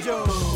[0.00, 0.47] Joe.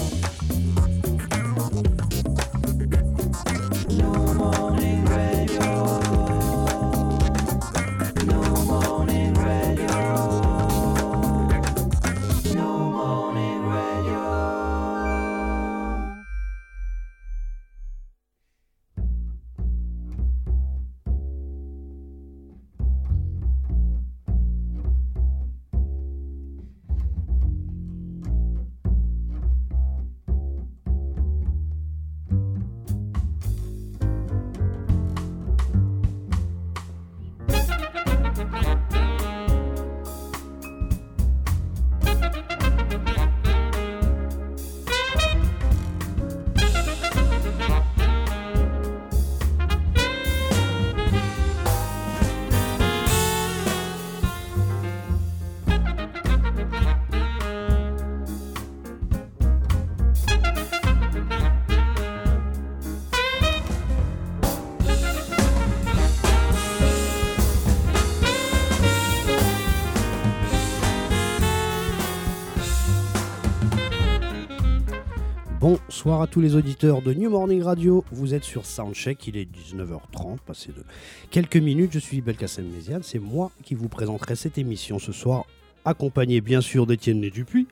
[76.05, 78.05] Bonsoir à tous les auditeurs de New Morning Radio.
[78.11, 80.83] Vous êtes sur Soundcheck, il est 19h30, passé de
[81.31, 81.93] quelques minutes.
[81.93, 85.45] Je suis Belkacem Méziane, c'est moi qui vous présenterai cette émission ce soir,
[85.85, 87.69] accompagné bien sûr d'Étienne Dupuis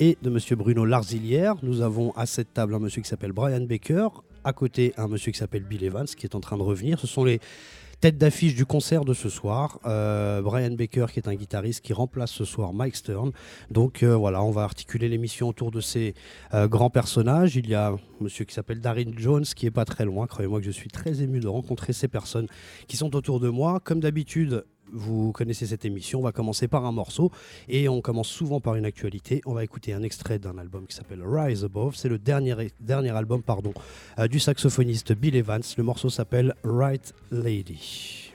[0.00, 1.54] et de monsieur Bruno Larzilière.
[1.62, 4.08] Nous avons à cette table un monsieur qui s'appelle Brian Baker,
[4.42, 6.98] à côté un monsieur qui s'appelle Bill Evans qui est en train de revenir.
[6.98, 7.38] Ce sont les
[8.00, 11.92] Tête d'affiche du concert de ce soir, euh, Brian Baker qui est un guitariste qui
[11.92, 13.32] remplace ce soir Mike Stern.
[13.72, 16.14] Donc euh, voilà, on va articuler l'émission autour de ces
[16.54, 17.56] euh, grands personnages.
[17.56, 20.28] Il y a un monsieur qui s'appelle Darin Jones qui est pas très loin.
[20.28, 22.46] Croyez-moi que je suis très ému de rencontrer ces personnes
[22.86, 23.80] qui sont autour de moi.
[23.80, 26.20] Comme d'habitude, vous connaissez cette émission.
[26.20, 27.30] On va commencer par un morceau
[27.68, 29.40] et on commence souvent par une actualité.
[29.46, 31.94] On va écouter un extrait d'un album qui s'appelle Rise Above.
[31.96, 32.54] C'est le dernier,
[33.10, 33.72] album pardon,
[34.18, 35.62] euh, du saxophoniste Bill Evans.
[35.76, 38.27] Le morceau s'appelle Right Lady.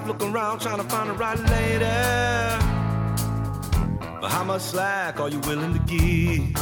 [0.00, 1.84] Life looking around trying to find the right lady.
[4.20, 6.56] But how much slack are you willing to give?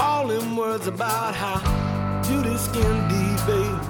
[0.00, 1.60] All them words about how
[2.22, 3.80] beauty skin deep, babe.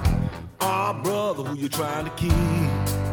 [0.61, 3.04] Our brother, who you trying to keep?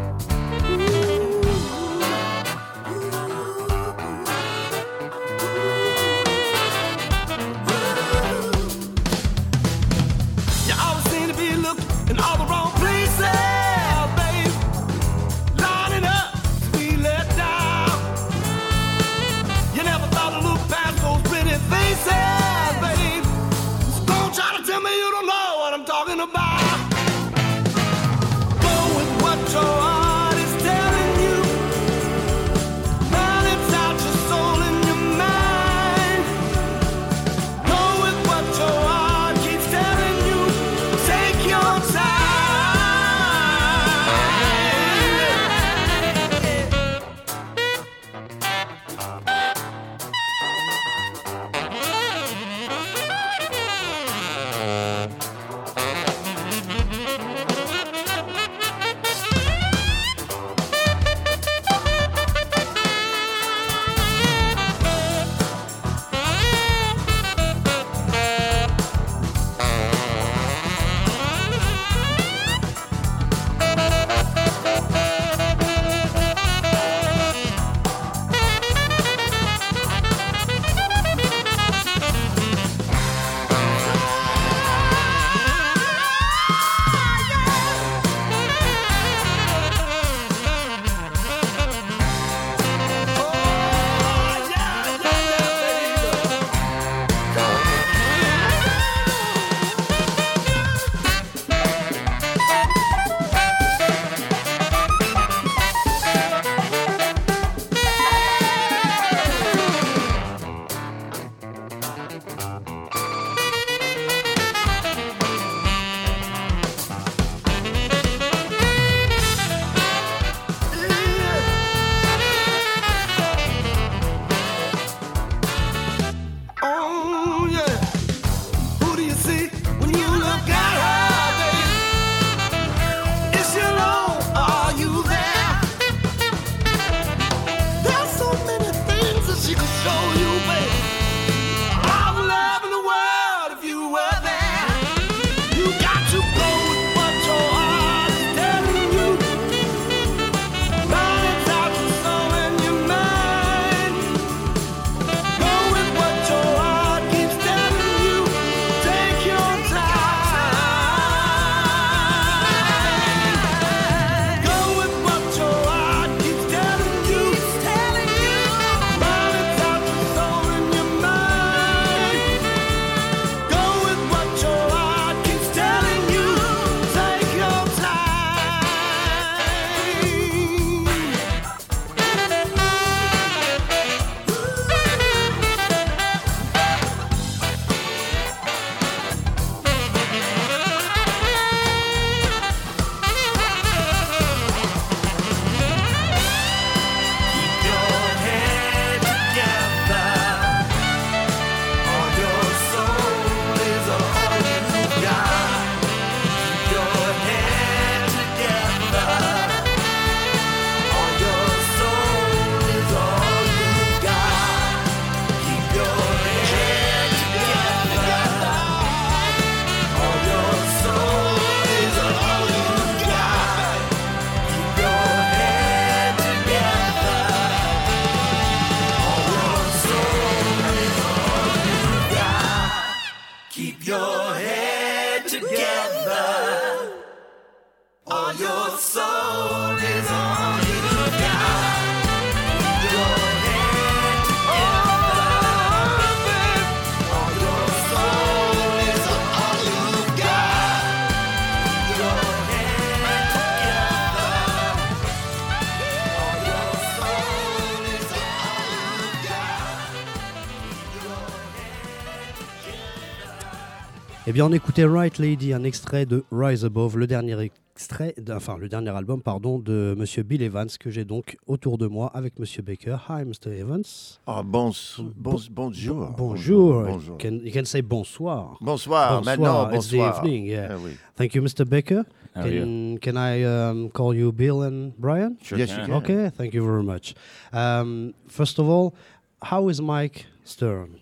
[264.27, 268.57] Eh bien, on écoutait Right Lady, un extrait de Rise Above, le dernier extrait, enfin
[268.57, 272.39] le dernier album, pardon, de Monsieur Bill Evans que j'ai donc autour de moi avec
[272.39, 272.99] Monsieur Baker.
[273.09, 273.51] Hi, Mr.
[273.59, 273.83] Evans.
[274.29, 274.71] Ah, bon,
[275.17, 276.15] bon, bonjour.
[276.17, 276.85] Bonjour.
[276.85, 277.19] Bonjour.
[277.21, 278.59] You can, you can say bonsoir.
[278.61, 279.23] Bonsoir.
[279.23, 280.19] Bonsoir, Maintenant, it's the bonsoir.
[280.25, 280.69] evening, yeah.
[280.71, 280.93] Ah oui.
[281.17, 281.69] Thank you, Mr.
[281.69, 282.05] Baker.
[282.37, 282.61] How you?
[282.61, 285.37] Can, can I um, call you Bill and Brian?
[285.43, 285.87] Sure Yes, you can.
[285.87, 285.95] can.
[285.95, 287.15] Okay, thank you very much.
[287.53, 288.95] Um, first of all,
[289.43, 291.01] how is Mike Stern?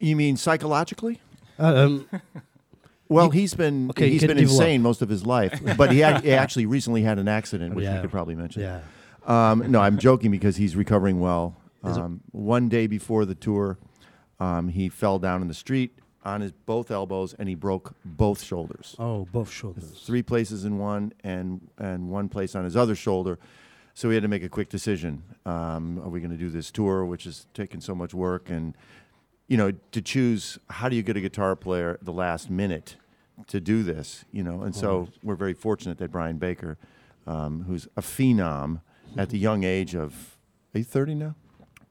[0.00, 1.18] You mean psychologically?
[1.58, 2.06] Uh, um,
[3.08, 6.26] Well, You- he's been Okay, he's been insane most of his life, but he, ac-
[6.26, 7.96] he actually recently had an accident, which Yeah.
[7.96, 8.62] we could probably mention.
[8.62, 8.80] yeah.
[9.26, 11.56] Um, no, I'm joking because he's recovering well.
[11.84, 13.78] Um, one day before the tour,
[14.40, 15.92] um, he fell down in the street
[16.24, 18.94] on his both elbows and he broke both shoulders.
[18.98, 20.02] Oh, both shoulders.
[20.04, 23.38] Three places in one and and one place on his other shoulder.
[23.94, 25.22] So we had to make a quick decision.
[25.46, 28.74] Um, are we going to do this tour, which is taking so much work, and
[29.48, 32.96] you know, to choose how do you get a guitar player at the last minute
[33.46, 34.62] to do this, you know?
[34.62, 36.76] And so we're very fortunate that Brian Baker,
[37.26, 38.82] um, who's a phenom
[39.16, 40.36] at the young age of,
[40.74, 41.34] are you 30 now?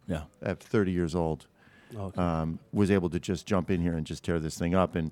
[0.07, 0.23] Yeah.
[0.41, 1.47] At 30 years old,
[1.95, 2.21] Okay.
[2.21, 4.93] um, was able to just jump in here and just tear this thing up.
[4.95, 5.11] And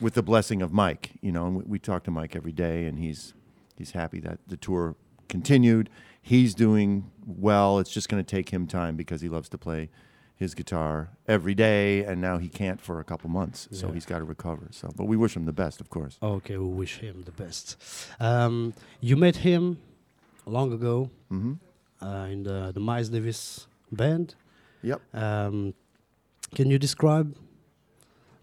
[0.00, 2.84] with the blessing of Mike, you know, and we, we talk to Mike every day,
[2.84, 3.34] and he's
[3.76, 4.94] he's happy that the tour
[5.28, 5.90] continued.
[6.22, 7.78] He's doing well.
[7.80, 9.90] It's just going to take him time because he loves to play
[10.38, 13.94] his guitar every day, and now he can't for a couple months, so Yeah.
[13.94, 14.68] he's got to recover.
[14.70, 16.18] So, but we wish him the best, of course.
[16.22, 17.76] Okay, we wish him the best.
[18.20, 19.78] Um, you met him
[20.44, 21.54] long ago hmm
[22.02, 24.34] uh, in the, the Miles Davis band.
[24.82, 25.00] Yep.
[25.14, 25.72] Um,
[26.54, 27.34] can you describe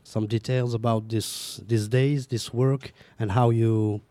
[0.04, 4.02] some details about this these days, this work, and how you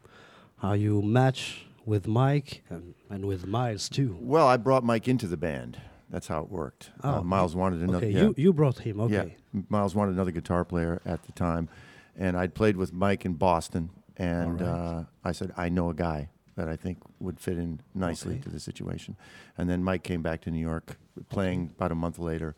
[0.59, 4.17] how you match with Mike and, and with Miles too?
[4.21, 5.79] Well, I brought Mike into the band.
[6.13, 6.91] That's how it worked.
[7.03, 7.97] Oh, uh, Miles wanted another.
[8.07, 8.23] Okay, yeah.
[8.25, 9.01] you you brought him.
[9.01, 9.37] Okay.
[9.55, 11.71] Yeah, Miles wanted another guitar player at the time,
[12.17, 13.89] and I'd played with Mike in Boston,
[14.19, 15.05] and All uh.
[15.25, 18.43] I said I know a guy that I think would fit in nicely Okay.
[18.43, 19.17] to the situation.
[19.57, 20.99] And then Mike came back to New York,
[21.31, 22.55] playing about a month later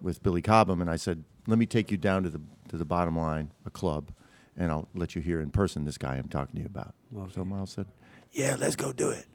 [0.00, 2.84] with Billy Cobham, and I said, "Let me take you down to the to the
[2.84, 4.12] bottom line, a club,
[4.56, 6.94] and I'll let you hear in person this guy I'm talking to you about."
[7.34, 7.86] So Miles said,
[8.30, 9.26] "Yeah, let's go do it,"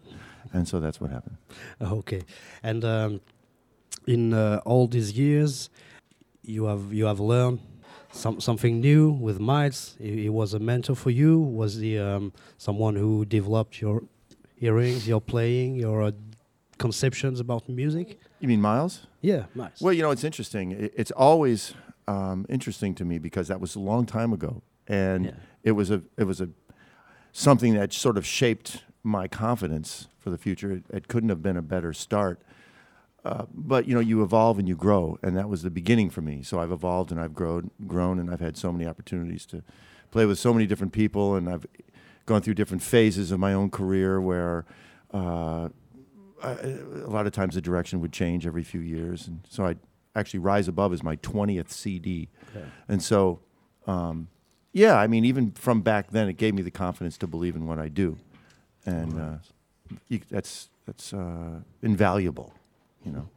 [0.54, 1.36] and so that's what happened.
[1.82, 2.22] Okay,
[2.64, 3.20] and um,
[4.08, 5.70] in uh, all these years,
[6.44, 7.60] you have you have learned
[8.12, 9.96] some something new with Miles.
[10.00, 11.40] He, he was a mentor for you.
[11.40, 14.04] Was he um, someone who developed your
[14.60, 16.12] earrings, your playing, your uh,
[16.78, 18.20] conceptions about music?
[18.40, 19.06] You mean Miles?
[19.22, 19.82] Yeah, Miles.
[19.82, 20.74] Well, you know, it's interesting.
[20.74, 21.74] I- It's always
[22.08, 25.32] um, interesting to me because that was a long time ago, and Yeah.
[25.64, 26.48] it was a it was a
[27.34, 30.72] something that sort of shaped my confidence for the future.
[30.72, 32.40] It, it couldn't have been a better start.
[33.28, 36.22] Uh, but you know, you evolve and you grow, and that was the beginning for
[36.22, 36.42] me.
[36.44, 39.64] So I've evolved and I've grown, grown, and I've had so many opportunities to
[40.12, 41.66] play with so many different people, and I've
[42.26, 44.66] gone through different phases of my own career where.
[45.14, 45.70] Uh,
[46.44, 49.76] I, a lot of times the direction would change every few years, and so I
[50.16, 52.64] actually Rise Above is my twentieth CD, Okay.
[52.88, 53.40] and so
[53.88, 54.28] um,
[54.72, 57.66] yeah, I mean even from back then it gave me the confidence to believe in
[57.66, 58.18] what I do,
[58.86, 59.38] and uh,
[60.10, 62.54] you, that's that's uh, invaluable,
[63.08, 63.28] you know.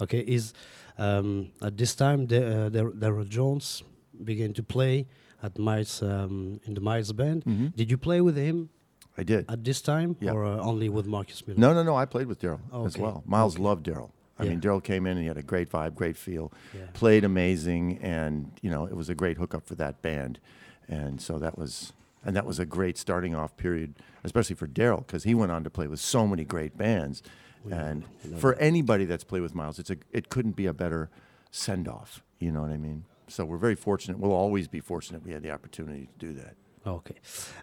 [0.00, 0.52] Okay, is
[0.98, 3.82] um, at this time the, uh, Dar- Daryl Jones
[4.24, 5.06] began to play
[5.42, 7.44] at Miles um, in the Miles band.
[7.44, 7.74] Mhm.
[7.76, 8.68] Did you play with him
[9.18, 9.44] I did.
[9.48, 10.32] at this time, Yeah.
[10.32, 11.58] or uh, only with Marcus Miller?
[11.58, 11.96] No, no, no.
[11.96, 13.22] I played with Daryl as well.
[13.26, 13.62] Miles Okay.
[13.64, 14.10] loved Daryl.
[14.38, 14.50] I Yeah.
[14.50, 16.86] mean, Daryl came in and he had a great vibe, great feel, Yeah.
[16.92, 20.38] played amazing, and you know it was a great hookup for that band,
[20.88, 21.92] and so that was
[22.26, 23.94] and that was a great starting off period,
[24.24, 27.22] especially for Daryl because he went on to play with so many great bands,
[27.70, 28.04] and
[28.38, 31.10] for anybody that's played with Miles, it's a it couldn't be a better
[31.50, 32.22] send off.
[32.38, 33.04] You know what I mean?
[33.28, 34.18] So we're very fortunate.
[34.18, 36.54] We'll always be fortunate we had the opportunity to do that.
[36.86, 37.14] Okay,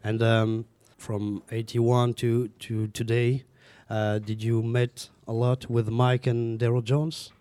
[0.03, 0.65] and um,
[0.98, 3.43] from '81 to to today,
[3.89, 7.31] uh, did you met a lot with Mike and Daryl Jones,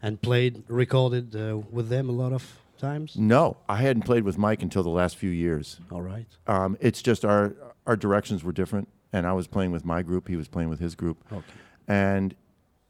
[0.00, 3.16] and played, recorded uh, with them a lot of times?
[3.16, 5.80] No, I hadn't played with Mike until the last few years.
[5.90, 6.26] All right.
[6.46, 7.54] Um, it's just our
[7.86, 10.28] our directions were different, and I was playing with my group.
[10.28, 11.42] He was playing with his group, Okay.
[11.86, 12.34] And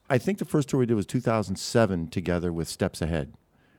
[0.09, 3.35] I think the first tour we did was 2007 together with Steps Ahead,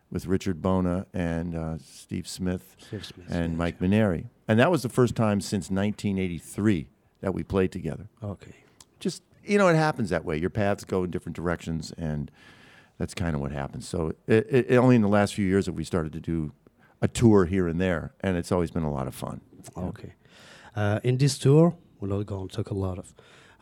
[0.10, 3.28] with Richard Bona and uh, Steve Smith Steve Smith.
[3.30, 3.58] and yeah.
[3.58, 6.88] Mike Mineri, and that was the first time since 1983
[7.22, 8.08] that we played together.
[8.24, 8.52] Okay.
[9.00, 10.38] Just you know, it happens that way.
[10.38, 12.32] Your paths go in different directions, and
[12.98, 13.88] that's kind of what happens.
[13.88, 16.52] So it, it, it only in the last few years that we started to do
[17.02, 19.42] a tour here and there, and it's always been a lot of fun.
[19.78, 20.14] Okay.
[20.76, 23.14] Uh, in this tour, we're not going to talk a lot of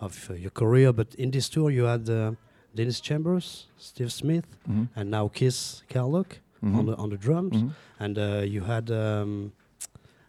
[0.05, 2.31] of uh, your career, but in this tour, you had uh,
[2.75, 4.87] Dennis Chambers, Steve Smith, Mhm.
[4.95, 6.85] and now Kiss Carlock on Mhm.
[6.85, 7.71] the on the drums, Mhm.
[7.99, 9.51] and uh, you had um,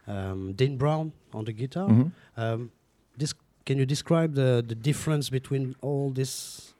[0.07, 1.89] um, Dean Brown on the guitar.
[1.89, 2.11] Mhm.
[2.37, 2.71] Um,
[3.17, 3.33] this,
[3.65, 6.73] can you describe the, the difference between all this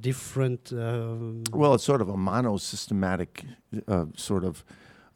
[0.00, 0.72] different?
[0.72, 3.44] Um, Well, it's sort of a monosystematic
[3.86, 4.64] uh, sort of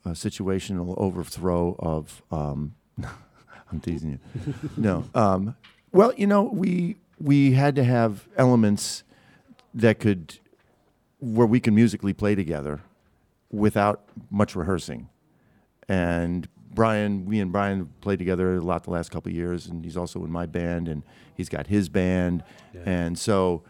[0.04, 2.22] uh, situational overthrow of.
[2.30, 2.74] Um,
[3.72, 4.18] I'm teasing you.
[4.76, 5.04] no.
[5.14, 5.54] Um,
[5.92, 9.04] well, you know, we we had to have elements
[9.74, 10.38] that could
[11.20, 12.80] where we can musically play together
[13.50, 15.08] without much rehearsing.
[15.88, 19.84] And Brian, we and Brian played together a lot the last couple of years, and
[19.84, 21.02] he's also in my band, and
[21.36, 22.42] he's got his band,
[22.86, 23.62] and so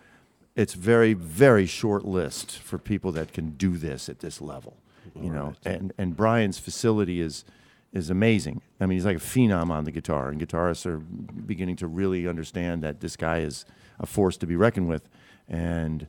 [0.54, 4.76] it's very very short list for people that can do this at this level,
[5.20, 5.54] you know.
[5.64, 7.44] And and Brian's facility is
[7.92, 8.62] is amazing.
[8.80, 12.26] I mean, he's like a phenom on the guitar, and guitarists are beginning to really
[12.26, 13.64] understand that this guy is
[14.00, 15.08] a force to be reckoned with,
[15.48, 16.06] and.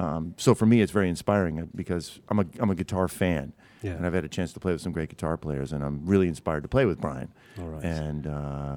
[0.00, 3.52] Um, so for me, it's very inspiring uh, because I'm a I'm a guitar fan,
[3.82, 3.94] Yeah.
[3.94, 6.28] and I've had a chance to play with some great guitar players, and I'm really
[6.28, 7.32] inspired to play with Brian.
[7.58, 7.82] All right.
[7.84, 8.76] And uh,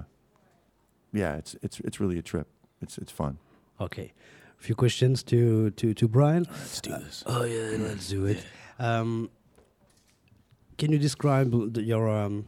[1.14, 2.48] yeah, it's it's it's really a trip.
[2.82, 3.38] It's it's fun.
[3.80, 4.14] Okay.
[4.60, 6.48] A few questions to to to Brian.
[6.50, 7.24] Let's do this.
[7.28, 8.44] Oh yeah, let's do it.
[8.80, 9.30] Um,
[10.82, 12.46] can you describe the, your um,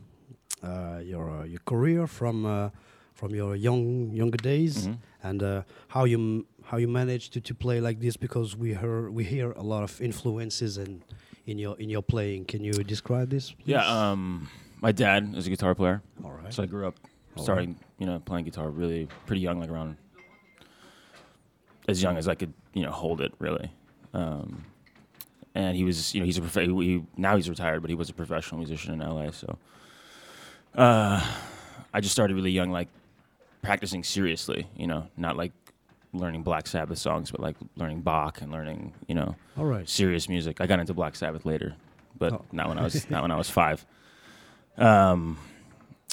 [0.63, 2.69] uh, your uh, your career from uh,
[3.13, 4.97] from your young younger days Mhm.
[5.23, 8.17] and uh, how you m- how you managed to, to play like this?
[8.17, 11.03] Because we hear we hear a lot of influences in
[11.45, 12.45] in your in your playing.
[12.51, 13.51] Can you describe this?
[13.51, 13.73] please?
[13.75, 14.47] Yeah, um,
[14.81, 16.53] my dad is a guitar player, All right.
[16.53, 16.95] so I grew up
[17.37, 19.97] All starting, you know, playing guitar really pretty young, like around
[21.87, 23.69] as young as I could, you know, hold it really.
[24.13, 24.65] Um,
[25.55, 28.09] and he was, you know, he's a prof- he, now he's retired, but he was
[28.09, 29.31] a professional musician in LA.
[29.31, 29.57] So
[30.75, 31.23] uh,
[31.93, 32.87] I just started really young, like
[33.61, 35.51] practicing seriously, you know, not like
[36.13, 39.87] learning Black Sabbath songs, but like learning Bach and learning, you know, All right.
[39.87, 40.61] serious music.
[40.61, 41.75] I got into Black Sabbath later,
[42.17, 42.45] but Oh.
[42.51, 43.85] not when I was not when I was five.
[44.77, 45.37] Um,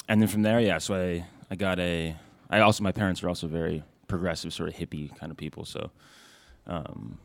[0.07, 0.77] and then from there, yeah.
[0.77, 2.15] So I I got a.
[2.49, 5.63] I also my parents are also very progressive, sort of hippie kind of people.
[5.65, 5.89] So
[6.67, 7.17] um,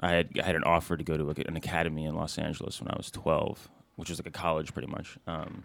[0.00, 2.80] I had I had an offer to go to like an academy in Los Angeles
[2.80, 5.18] when I was twelve, which was like a college pretty much.
[5.26, 5.64] Um,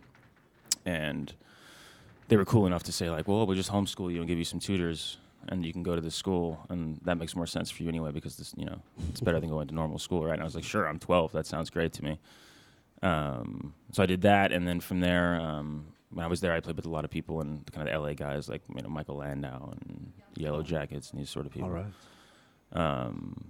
[0.86, 1.34] and
[2.28, 4.44] they were cool enough to say like, well, we'll just homeschool you and give you
[4.44, 5.18] some tutors,
[5.48, 8.12] and you can go to this school, and that makes more sense for you anyway
[8.12, 10.34] because this, you know, it's better than going to normal school, right?
[10.34, 11.32] And I was like, sure, I'm 12.
[11.32, 12.20] That sounds great to me.
[13.02, 16.60] Um, so I did that, and then from there, um, when I was there, I
[16.60, 18.90] played with a lot of people and kind of the LA guys like you know
[18.90, 21.70] Michael Landau and Yellow Jackets and these sort of people.
[21.70, 21.94] All right.
[22.74, 23.46] Um,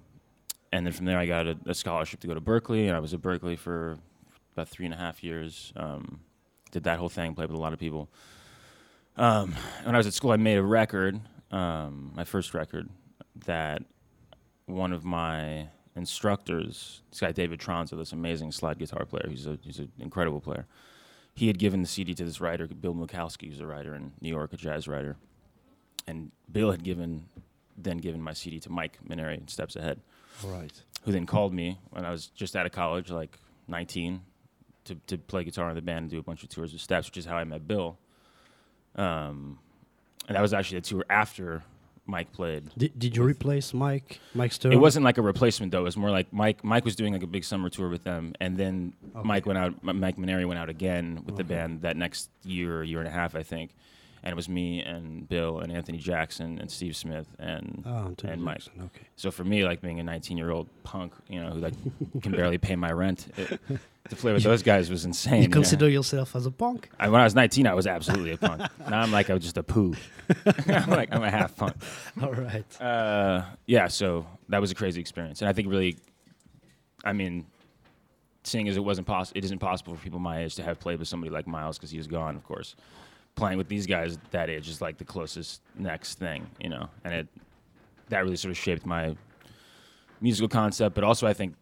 [0.71, 2.99] and then from there, I got a, a scholarship to go to Berkeley, and I
[2.99, 3.97] was at Berkeley for
[4.53, 5.73] about three and a half years.
[5.75, 6.19] Um,
[6.71, 8.09] did that whole thing, played with a lot of people.
[9.17, 11.19] Um, when I was at school, I made a record,
[11.51, 12.89] um, my first record,
[13.45, 13.83] that
[14.65, 19.57] one of my instructors, this guy David Tronzo, this amazing slide guitar player, he's a
[19.61, 20.67] he's an incredible player.
[21.33, 24.29] He had given the CD to this writer, Bill Mukowski, who's a writer in New
[24.29, 25.17] York, a jazz writer,
[26.07, 27.25] and Bill had given
[27.77, 30.01] then given my CD to Mike Mineri in Steps Ahead,
[30.43, 30.71] right.
[31.03, 34.21] who then called me when I was just out of college, like 19,
[34.85, 37.07] to, to play guitar in the band and do a bunch of tours with Steps,
[37.07, 37.97] which is how I met Bill.
[38.95, 39.59] Um,
[40.27, 41.63] and that was actually the tour after
[42.05, 42.69] Mike played.
[42.77, 44.73] Did, did you replace Mike Mike Stern?
[44.73, 45.81] It wasn't like a replacement though.
[45.81, 46.63] It was more like Mike.
[46.63, 49.27] Mike was doing like a big summer tour with them, and then Okay.
[49.27, 49.83] Mike went out.
[49.83, 53.35] Mike Mineri went out again with the band that next year, year and a half,
[53.35, 53.75] I think.
[54.23, 58.33] And it was me and Bill and Anthony Jackson and Steve Smith and Oh, Anthony
[58.33, 58.57] and Mike.
[58.57, 59.07] Jackson, Okay.
[59.15, 61.73] So for me, like being a 19 year old punk, you know, who like
[62.21, 63.59] can barely pay my rent, it,
[64.09, 65.43] to play with those guys was insane.
[65.43, 66.89] You consider yourself as a punk?
[66.99, 68.61] I, when I was 19, I was absolutely a punk.
[68.89, 69.95] now I'm like I'm just a poo.
[70.67, 71.75] I'm like I'm a half punk.
[72.21, 72.81] All right.
[72.81, 75.97] Uh, yeah, so that was a crazy experience, and I think really,
[77.05, 77.45] I mean,
[78.43, 80.99] seeing as it wasn't possible, it isn't possible for people my age to have played
[80.99, 82.75] with somebody like Miles because he was gone, of course.
[83.39, 87.13] Playing with these guys that age is like the closest next thing, you know, and
[87.13, 87.27] it
[88.09, 89.15] that really sort of shaped my
[90.19, 91.55] musical concept, but also I think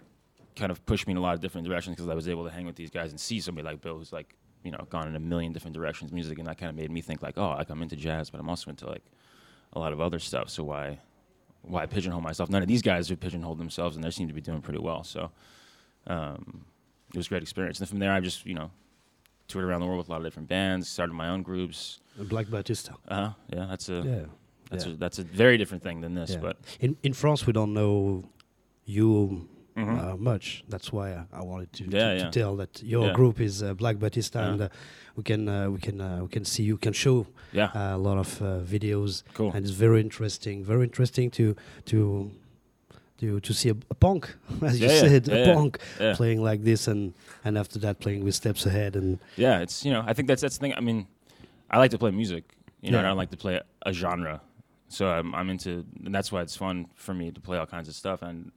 [0.55, 2.50] kind of pushed me in a lot of different directions because I was able to
[2.50, 5.15] hang with these guys and see somebody like Bill who's like, you know, gone in
[5.15, 7.69] a million different directions music, and that kind of made me think like, oh, like
[7.69, 9.03] I'm into jazz, but I'm also into like
[9.74, 10.50] a lot of other stuff.
[10.50, 11.00] So why
[11.62, 12.50] why pigeonhole myself?
[12.50, 15.03] None of these guys have pigeonholed themselves, and they seem to be doing pretty well.
[15.03, 15.31] So
[16.07, 16.65] um,
[17.13, 17.79] it was a great experience.
[17.79, 18.72] And from there, I just you know
[19.48, 22.00] toured around the world with a lot of different bands, started my own groups.
[22.18, 22.94] Black Batista.
[23.08, 24.25] Uh, yeah, that's a Yeah.
[24.70, 24.94] that's yeah.
[24.94, 26.32] a that's a very different thing than this.
[26.32, 26.39] Yeah.
[26.42, 28.24] But In in France, we don't know
[28.86, 30.00] you Mhm.
[30.13, 30.63] uh, much.
[30.70, 33.13] That's why I, I wanted to, to, Yeah, to tell that your Yeah.
[33.13, 34.50] group is uh, Black Batista, Yeah.
[34.51, 34.70] and uh,
[35.16, 37.98] we can uh, we can uh, we can see you can show yeah, uh, a
[37.98, 39.51] lot of uh, videos, cool.
[39.53, 40.64] and it's very interesting.
[40.66, 41.55] Very interesting to
[41.86, 42.31] to
[43.20, 45.53] to to see a, a punk, as you Yeah, yeah, said, yeah, a yeah.
[45.53, 46.16] punk Yeah.
[46.16, 47.14] playing like this, and
[47.46, 50.42] and after that playing with steps ahead, and Yeah, it's you know I think that's
[50.42, 50.74] that's the thing.
[50.77, 51.08] I mean,
[51.70, 52.44] I like to play music.
[52.82, 53.06] You know, Yeah.
[53.06, 54.42] I don't like to play a, genre.
[54.90, 57.88] So I'm I'm into, and that's why it's fun for me to play all kinds
[57.90, 58.22] of stuff.
[58.22, 58.51] And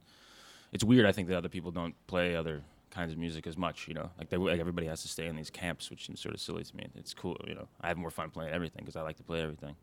[0.71, 1.05] it's weird.
[1.05, 3.87] I think that other people don't play other kinds of music as much.
[3.87, 6.35] You know, like they like everybody has to stay in these camps, which seems sort
[6.35, 6.87] of silly to me.
[6.95, 7.35] It's cool.
[7.47, 9.75] You know, I have more fun playing everything because I like to play everything.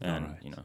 [0.00, 0.44] And Alright.
[0.44, 0.64] you know,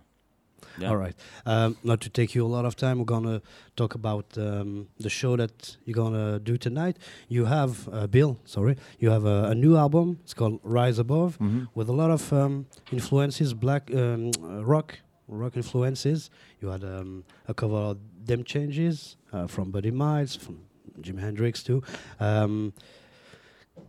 [0.80, 0.90] yeah.
[0.90, 1.16] All right.
[1.46, 3.42] Um, not to take you a lot of time, we're gonna
[3.76, 6.98] talk about um, the show that you're gonna do tonight.
[7.28, 8.38] You have uh, Bill.
[8.46, 10.20] Sorry, you have a, a new album.
[10.24, 11.68] It's called Rise Above, Mhm.
[11.76, 16.30] with a lot of um, influences, black um, uh, rock, rock influences.
[16.62, 20.60] You had um, a cover of Them Changes uh, from Buddy Miles, from
[21.02, 21.82] Jimi Hendrix too.
[22.20, 22.74] Um,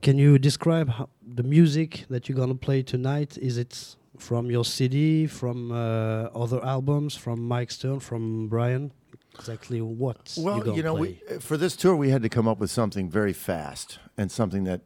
[0.02, 3.36] can you describe how the music that you're gonna play tonight?
[3.38, 8.92] Is it from your CD, from uh, other albums, from Mike Stone, from Brian?
[9.34, 10.34] Exactly what?
[10.36, 12.70] you Well, gonna you know, we, for this tour, we had to come up with
[12.70, 14.82] something very fast and something that,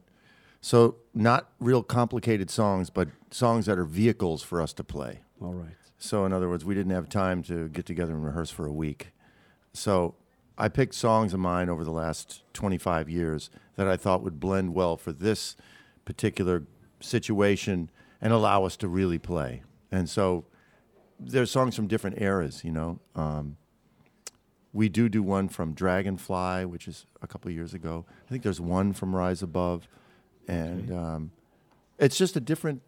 [0.61, 5.19] so not real complicated songs, but songs that are vehicles for us to play.
[5.41, 5.75] All right.
[5.97, 8.73] So, in other words, we didn't have time to get together and rehearse for a
[8.73, 9.11] week.
[9.73, 10.15] So,
[10.57, 14.73] I picked songs of mine over the last 25 years that I thought would blend
[14.73, 15.57] well for this
[16.05, 16.63] particular
[17.01, 17.89] situation
[18.21, 19.63] and allow us to really play.
[19.91, 20.45] And so,
[21.19, 22.99] there's songs from different eras, you know.
[23.15, 23.57] Um,
[24.73, 28.05] we do do one from Dragonfly, which is a couple of years ago.
[28.27, 29.87] I think there's one from Rise Above,
[30.49, 31.31] and um,
[31.97, 32.81] it's just a different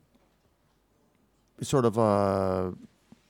[1.62, 2.72] sort of uh,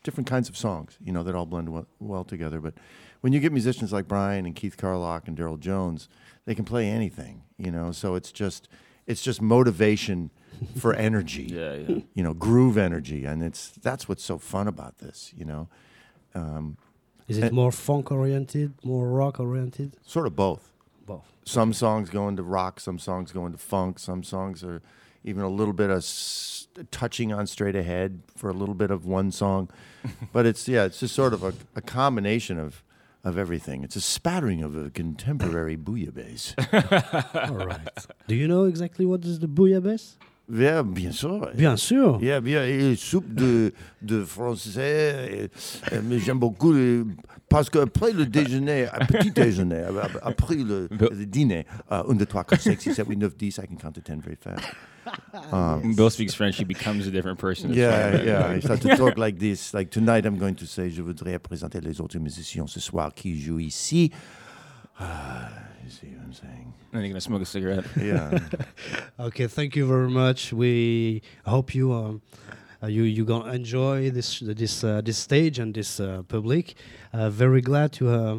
[0.04, 2.60] different kinds of songs, you know, that all blend well, well together.
[2.60, 2.74] But
[3.22, 6.10] when you get musicians like Brian and Keith Carlock and Daryl Jones,
[6.46, 7.92] they can play anything, you know.
[7.92, 8.68] So it's just
[9.06, 10.32] it's just motivation
[10.78, 12.00] for energy, Yeah, yeah.
[12.14, 15.68] you know, groove energy, and it's that's what's so fun about this, you know.
[16.36, 16.78] Um,
[17.28, 19.96] Is it more funk oriented, more rock oriented?
[20.06, 20.72] sort of both.
[21.06, 21.26] Both.
[21.46, 24.82] Some songs go into rock, some songs go into funk, some songs are
[25.24, 29.06] even a little bit of s- touching on straight ahead for a little bit of
[29.06, 29.70] one song.
[30.34, 32.84] but it's yeah, it's just sort of a, a combination of
[33.24, 33.84] of everything.
[33.84, 36.54] It's a spattering of a contemporary bouillabaisse.
[37.50, 38.06] All right.
[38.28, 40.16] Do you know exactly what is the bouillabaisse?
[40.54, 41.50] Yeah, bien sûr.
[41.56, 42.20] Bien sûr.
[42.22, 45.50] Yeah, bien, et soupe de, de français,
[45.92, 47.06] et- et- mais j'aime beaucoup le-
[47.50, 52.26] parce qu'après le déjeuner, un petit déjeuner, ap- après le, le dîner, uh, 1, 2,
[52.26, 54.66] 3, 4, 5, 6, 7, 8, 9, 10, I can count to 10 very fast.
[55.52, 57.72] When Bill speaks French, he becomes a different person.
[57.74, 58.26] Yeah, fine.
[58.26, 59.74] yeah, I start to talk like this.
[59.74, 63.40] Like tonight, I'm going to say, je voudrais présenter les autres musiciens ce soir qui
[63.40, 64.12] jouent ici.
[65.00, 65.48] Ah,
[65.86, 66.67] you see what I'm saying?
[66.98, 67.86] And you're gonna smoke a cigarette.
[68.02, 68.40] Yeah.
[69.20, 70.54] Okay, thank you very much.
[70.54, 72.22] We hope you um,
[72.84, 76.76] uh, you you gonna enjoy this this uh, this stage and this uh, public.
[77.14, 78.38] Uh, very glad to uh,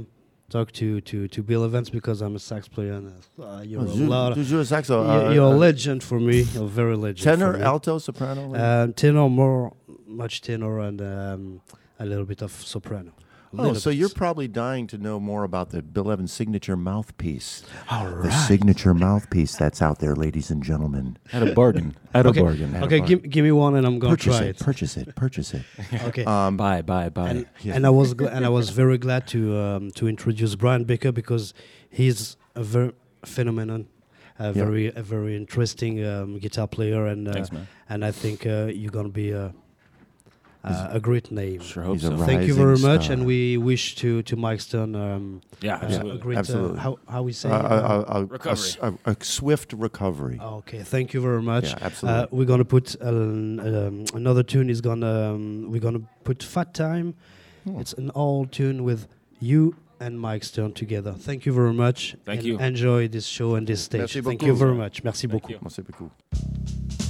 [0.51, 3.85] talk to, to to Bill Evans because I'm a sax player and uh, you're a
[3.85, 4.35] lot.
[4.35, 5.03] Tu Of, joues au saxo?
[5.03, 6.42] you're, uh, you're a uh, legend for me.
[6.55, 7.25] You're a very legend.
[7.25, 8.55] Tenor, alto, soprano?
[8.55, 9.73] Um, tenor, more
[10.07, 11.61] much tenor and um,
[11.99, 13.12] a little bit of soprano.
[13.56, 13.96] A Oh, so bit.
[13.98, 17.62] you're probably dying to know more about the Bill Evans signature mouthpiece.
[17.90, 21.16] all The signature mouthpiece that's out there, ladies and gentlemen.
[21.32, 21.96] At a bargain.
[22.14, 22.40] At Okay.
[22.40, 22.76] a bargain.
[22.76, 24.64] Okay, give, give me one and I'm gonna Purchase try it, it.
[24.64, 25.62] purchase it, purchase it.
[26.08, 26.24] Okay.
[26.24, 27.28] Um, Bye, bye, bye.
[27.30, 27.74] and, Yeah.
[27.76, 31.11] and I was gl- and I was very glad to um, to introduce Brian Baker
[31.12, 31.54] because
[31.88, 32.92] he's a very
[33.24, 33.87] phenomenon,
[34.38, 34.52] a Yeah.
[34.52, 37.66] very a very interesting um, guitar player, and uh, Thanks, man.
[37.88, 39.54] and I think uh, you're gonna be a
[40.64, 41.61] a, a great name.
[41.61, 42.25] Sure hope He's a so.
[42.25, 43.14] Thank you very much, star.
[43.14, 46.11] and we wish to to Mike Stone um, yeah, uh, absolutely.
[46.11, 46.79] a great Absolutely.
[46.79, 47.51] Uh, how how we say.
[47.51, 47.64] uh, it?
[47.64, 50.38] a, a, a, a, a swift recovery.
[50.40, 51.64] Okay, thank you very much.
[51.64, 52.23] Yeah, absolutely.
[52.23, 54.71] Uh, we're gonna put um, um, another tune.
[54.71, 57.14] Is gonna um, we're gonna put Fat Time.
[57.64, 57.81] Hmm.
[57.81, 59.09] It's an old tune with
[59.40, 61.12] you and Mike Stone together.
[61.12, 62.16] Thank you very much.
[62.25, 62.59] Thank and you.
[62.59, 64.01] Enjoy this show and this stage.
[64.01, 64.47] Merci Thank beaucoup.
[64.47, 65.03] you very much.
[65.03, 65.51] Merci Thank beaucoup.
[65.51, 65.59] you.
[65.61, 67.08] Merci beaucoup.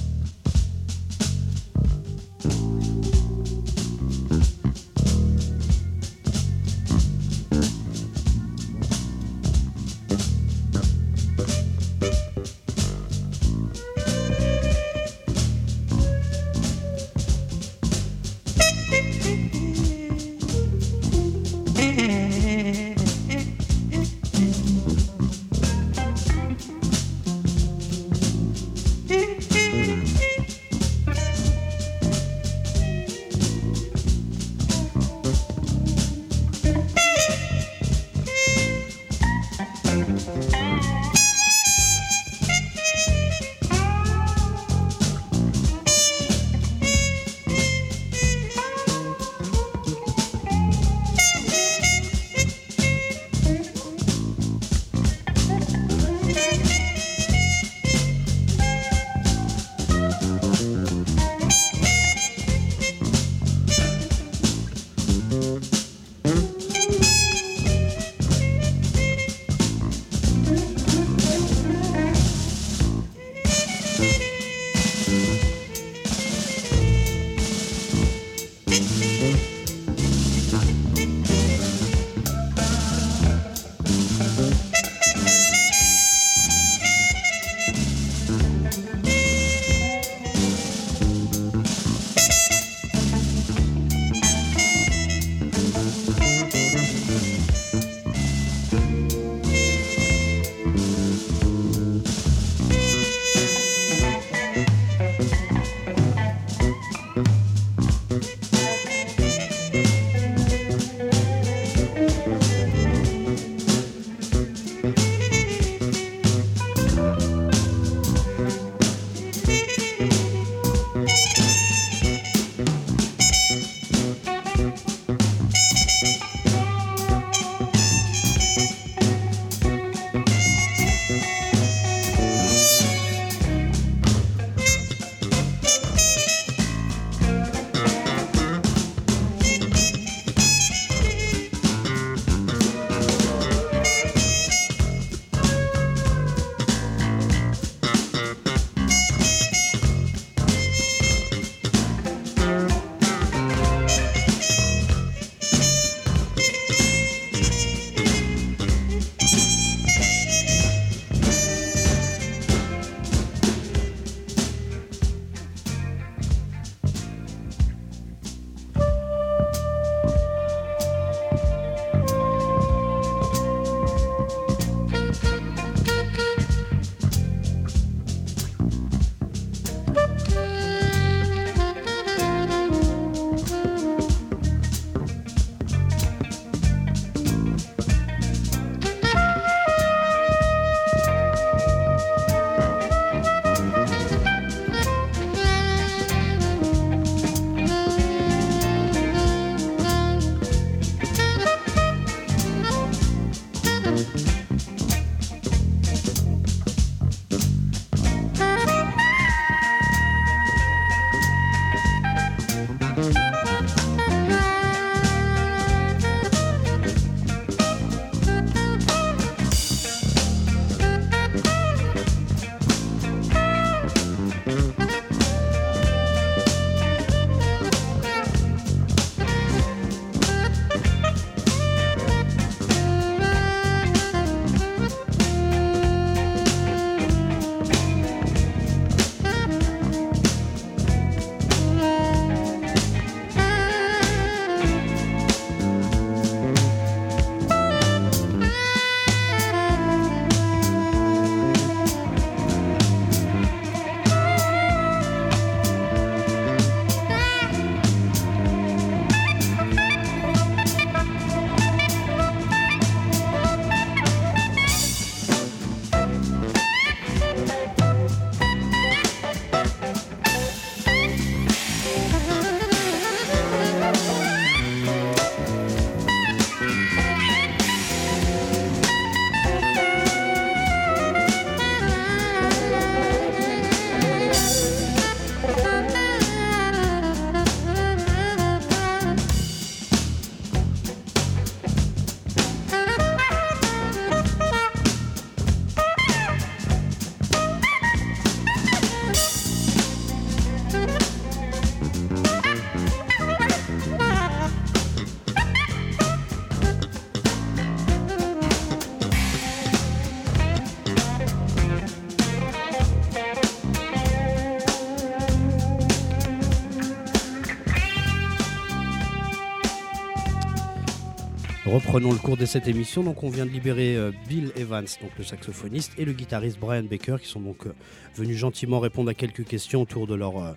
[321.79, 323.03] Reprenons le cours de cette émission.
[323.03, 326.83] Donc, on vient de libérer euh, Bill Evans, donc le saxophoniste, et le guitariste Brian
[326.83, 327.73] Baker, qui sont donc euh,
[328.15, 330.55] venus gentiment répondre à quelques questions autour de leur,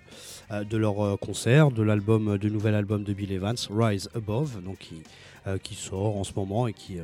[0.51, 4.79] euh, de leur concert, de l'album, de nouvel album de Bill Evans, Rise Above, donc
[4.79, 5.01] qui,
[5.63, 6.97] qui sort en ce moment et qui,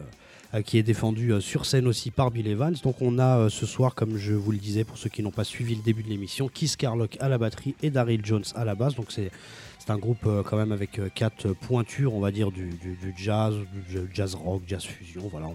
[0.66, 2.76] qui est défendu sur scène aussi par Bill Evans.
[2.84, 5.46] Donc, on a ce soir, comme je vous le disais, pour ceux qui n'ont pas
[5.46, 8.76] suivi le début de l'émission, Keith Carlock à la batterie et Daryl Jones à la
[8.76, 8.96] basse.
[8.96, 9.32] Donc, c'est
[9.80, 12.78] c'est un groupe euh, quand même avec euh, quatre pointures, on va dire, du,
[13.18, 13.56] jazz,
[13.90, 15.48] du jazz rock, jazz fusion, voilà,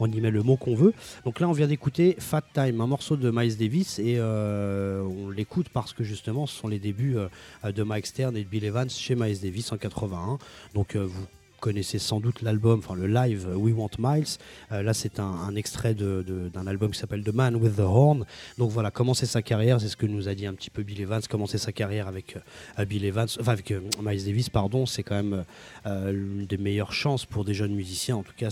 [0.00, 0.94] on, y met le mot qu'on veut.
[1.24, 5.28] Donc là, on vient d'écouter Fat Time, un morceau de Miles Davis, et euh, on
[5.28, 7.16] l'écoute parce que justement, ce sont les débuts
[7.64, 10.38] de Mike Stern et de Bill Evans chez Miles Davis en 81.
[10.74, 11.26] Donc vous
[11.60, 14.38] connaissez sans doute l'album, enfin le live euh, We Want Miles.
[14.72, 18.24] Euh, là, c'est un, extrait d'un album qui s'appelle The Man with the Horn.
[18.58, 21.00] Donc voilà, commencer sa carrière, c'est ce que nous a dit un petit peu Bill
[21.00, 22.36] Evans, commencer sa carrière avec
[22.78, 25.44] euh, Bill Evans, avec Miles Davis, pardon, c'est quand même
[25.84, 28.16] l'une des meilleures chances pour des jeunes musiciens.
[28.16, 28.48] En tout cas,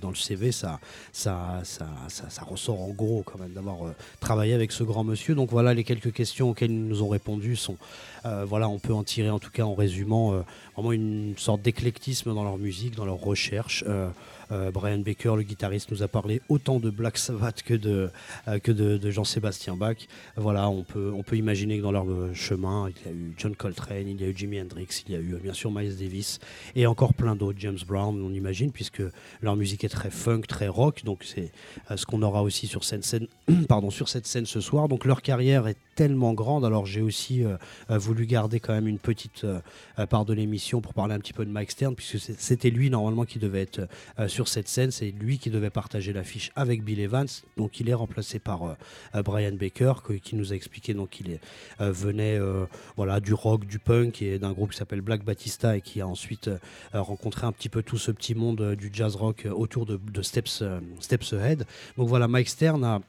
[0.00, 0.80] dans le CV, ça,
[1.12, 1.62] ça,
[2.46, 5.34] ressort en gros quand même d'avoir travaillé avec ce grand monsieur.
[5.34, 7.76] Donc voilà, les quelques questions auxquelles ils nous ont répondu sont,
[8.26, 10.42] euh, voilà, on peut en tirer en tout cas en résumant euh,
[10.74, 13.84] vraiment une sorte d'éclectisme dans leur musique, dans leur recherche.
[14.52, 18.10] Euh, Brian Baker, le guitariste, nous a parlé autant de Black Sabbath que de,
[18.46, 19.96] euh, que de, de Jean-Sébastien Bach.
[20.36, 23.34] Voilà, on peut, on peut imaginer que dans leur euh, chemin, il y a eu
[23.36, 25.96] John Coltrane, il y a eu Jimi Hendrix, il y a eu bien sûr Miles
[25.96, 26.38] Davis
[26.74, 29.02] et encore plein d'autres, James Brown, on imagine, puisque
[29.42, 31.02] leur musique est très funk, très rock.
[31.04, 31.50] Donc c'est
[31.94, 33.26] ce qu'on aura aussi sur cette scène,
[33.68, 34.88] pardon, sur cette scène ce soir.
[34.88, 36.64] Donc leur carrière est tellement grande.
[36.64, 37.42] Alors j'ai aussi
[37.88, 39.46] voulu garder quand même une petite
[40.10, 43.24] part de l'émission pour parler un petit peu de Mike Stern, puisque c'était lui normalement
[43.24, 43.88] qui devait être
[44.36, 44.90] sur cette scène.
[44.90, 47.26] C'est lui qui devait partager l'affiche avec Bill Evans.
[47.56, 48.74] Donc il est remplacé par euh,
[49.14, 51.40] euh, Brian Baker, qui nous a expliqué donc qu'il
[51.80, 52.38] euh, venait
[52.96, 56.06] voilà, du rock, du punk et d'un groupe qui s'appelle Black Batista et qui a
[56.06, 56.50] ensuite
[56.92, 60.62] rencontré un petit peu tout ce petit monde du jazz rock autour de, de Steps,
[61.00, 61.64] Steps Ahead.
[61.96, 63.00] Donc voilà, Mike Stern a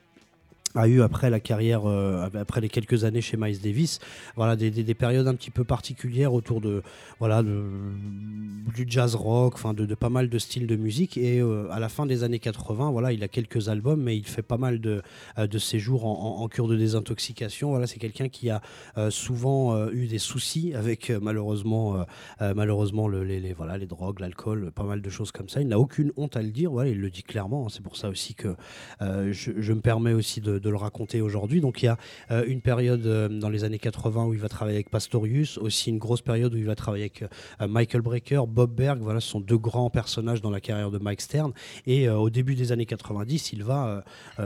[0.78, 4.00] a eu après la carrière, euh, après les quelques années chez Miles Davis,
[4.36, 6.84] voilà des, des- des périodes un petit peu particulières autour de
[7.20, 11.18] voilà du jazz rock, de, pas mal de styles de musique.
[11.18, 14.26] Et euh, à la fin des années 80, voilà, il a quelques albums, mais il
[14.26, 15.02] fait pas mal de,
[15.38, 17.72] euh, de séjours en, cure de désintoxication.
[17.72, 18.62] Voilà, c'est quelqu'un qui a
[19.10, 22.06] souvent eu des soucis avec malheureusement,
[22.40, 25.60] malheureusement le- les, voilà les drogues, l'alcool, pas mal de choses comme ça.
[25.62, 26.72] Il n'a aucune honte à le dire.
[26.72, 27.68] Voilà, il le dit clairement.
[27.70, 28.56] C'est pour ça aussi que
[29.02, 31.62] je, me permets aussi de le raconter aujourd'hui.
[31.62, 31.98] Donc il y a
[32.32, 35.90] euh, une période euh, dans les années 80 où il va travailler avec Pastorius, aussi
[35.90, 39.00] une grosse période où il va travailler avec euh, Michael Brecker, Bob Berg.
[39.02, 41.54] Voilà, ce sont deux grands personnages dans la carrière de Mike Stern.
[41.86, 44.04] Et au début des années 90, il va,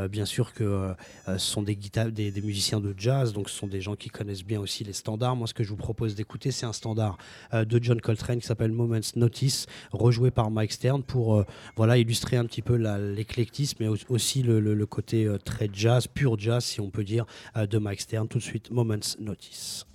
[0.10, 0.94] bien sûr que
[1.28, 4.60] ce sont des, des, musiciens de jazz, donc ce sont des gens qui connaissent bien
[4.60, 5.36] aussi les standards.
[5.36, 7.18] Moi, ce que je vous propose d'écouter, c'est un standard
[7.54, 11.44] de John Coltrane qui s'appelle Moments Notice, rejoué par Mike Stern pour
[11.76, 16.82] voilà, illustrer un petit peu l'éclectisme, au- aussi le, côté très jazz, pur jazz, si
[16.82, 18.28] on peut dire, euh, de Mike Stern.
[18.28, 19.86] Tout de suite, Moments Notice.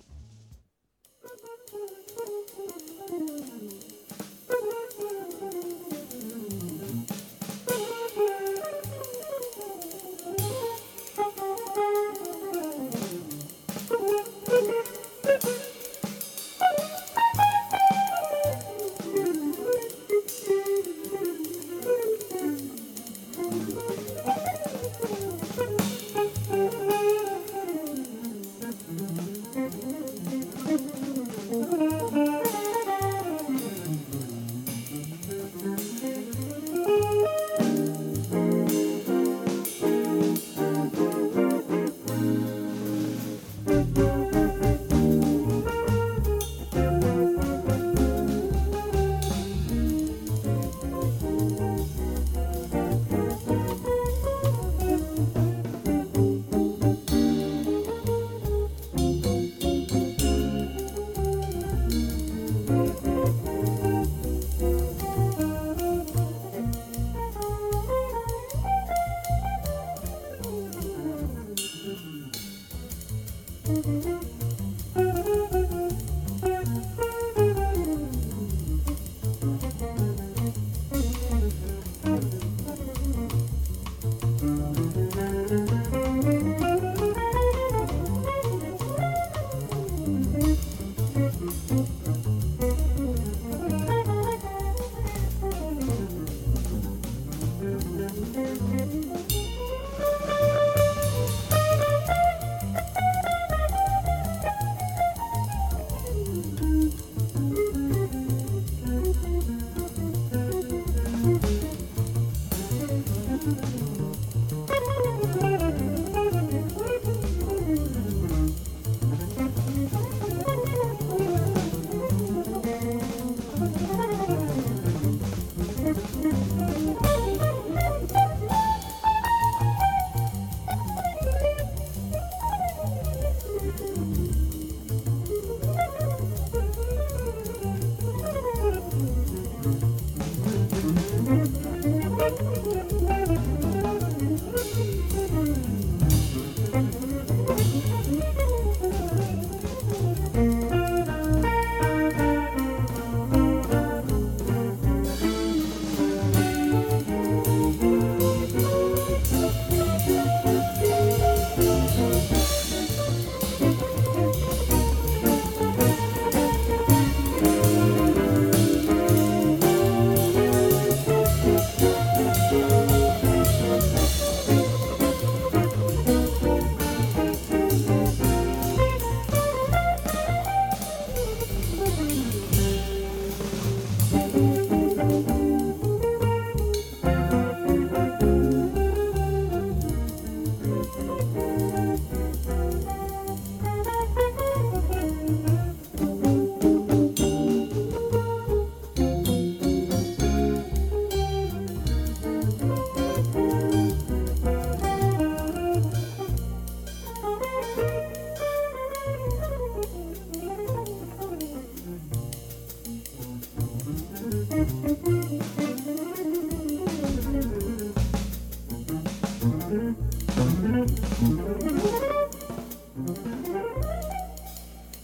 [73.67, 74.36] Música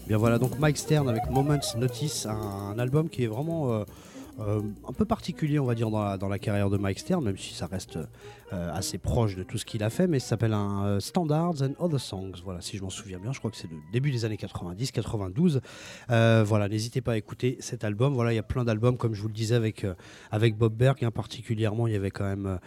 [0.08, 3.84] Bien voilà, donc Mike Stern avec Moments Notice, un, album qui est vraiment euh,
[4.40, 7.54] euh, un peu particulier, on va dire, dans la, carrière de Mike Stern, même si
[7.54, 7.98] ça reste
[8.54, 11.62] euh, assez proche de tout ce qu'il a fait, mais ça s'appelle un euh, Standards
[11.62, 12.34] and Other Songs.
[12.44, 14.92] Voilà, si je m'en souviens bien, je crois que c'est le début des années 90,
[14.92, 15.62] 92.
[16.12, 18.14] Euh, voilà, n'hésitez pas à écouter cet album.
[18.14, 19.86] Voilà, il y a plein d'albums, comme je vous le disais avec,
[20.58, 22.60] Bob Berg, hein, particulièrement, il y avait quand même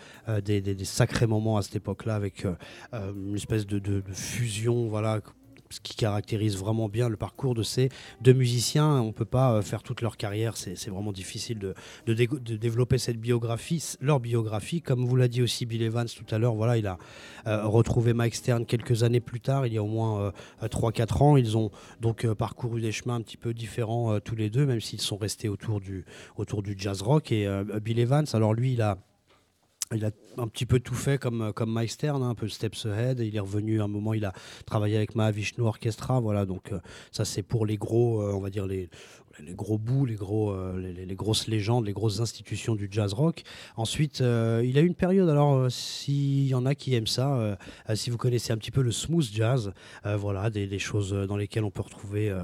[0.44, 2.46] des, sacrés moments à cette époque-là avec
[2.92, 5.20] une espèce de- de fusion, voilà
[5.70, 7.88] ce qui caractérise vraiment bien le parcours de ces
[8.20, 8.86] deux musiciens.
[9.00, 11.74] On ne peut pas euh, faire toute leur carrière, c'est vraiment difficile de,
[12.06, 14.82] de dé- de développer cette biographie, leur biographie.
[14.82, 16.98] Comme vous l'a dit aussi Bill Evans tout à l'heure, voilà, il a
[17.46, 21.22] euh, retrouvé Mike Stern quelques années plus tard, il y a au moins euh, 3-4
[21.22, 21.36] ans.
[21.36, 24.66] Ils ont donc euh, parcouru des chemins un petit peu différents euh, tous les deux,
[24.66, 26.04] même s'ils sont restés autour du,
[26.36, 27.32] autour du jazz rock.
[27.32, 28.98] Et euh, Bill Evans, alors lui, il a
[29.94, 32.86] il a un petit peu tout fait comme, comme Mike Stern, hein, un peu Steps
[32.86, 33.20] Ahead.
[33.20, 34.32] Il est revenu à un moment, il a
[34.66, 36.18] travaillé avec Mahavishnu Orchestra.
[36.20, 36.80] Voilà, donc euh,
[37.12, 38.88] ça c'est pour les gros, euh, on va dire les,
[39.38, 43.44] les gros bouts, les, gros, euh, les, grosses légendes, les grosses institutions du jazz rock.
[43.76, 47.58] Ensuite, il a eu une période, alors s'il y en a qui aiment ça,
[47.94, 49.72] si vous connaissez un petit peu le smooth jazz,
[50.04, 52.34] voilà, des, choses dans lesquelles on peut retrouver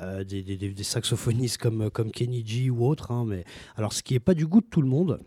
[0.00, 3.12] des saxophonistes comme, comme Kenny G ou autres.
[3.12, 3.44] hein, mais
[3.76, 5.20] alors, ce qui n'est pas du goût de tout le monde.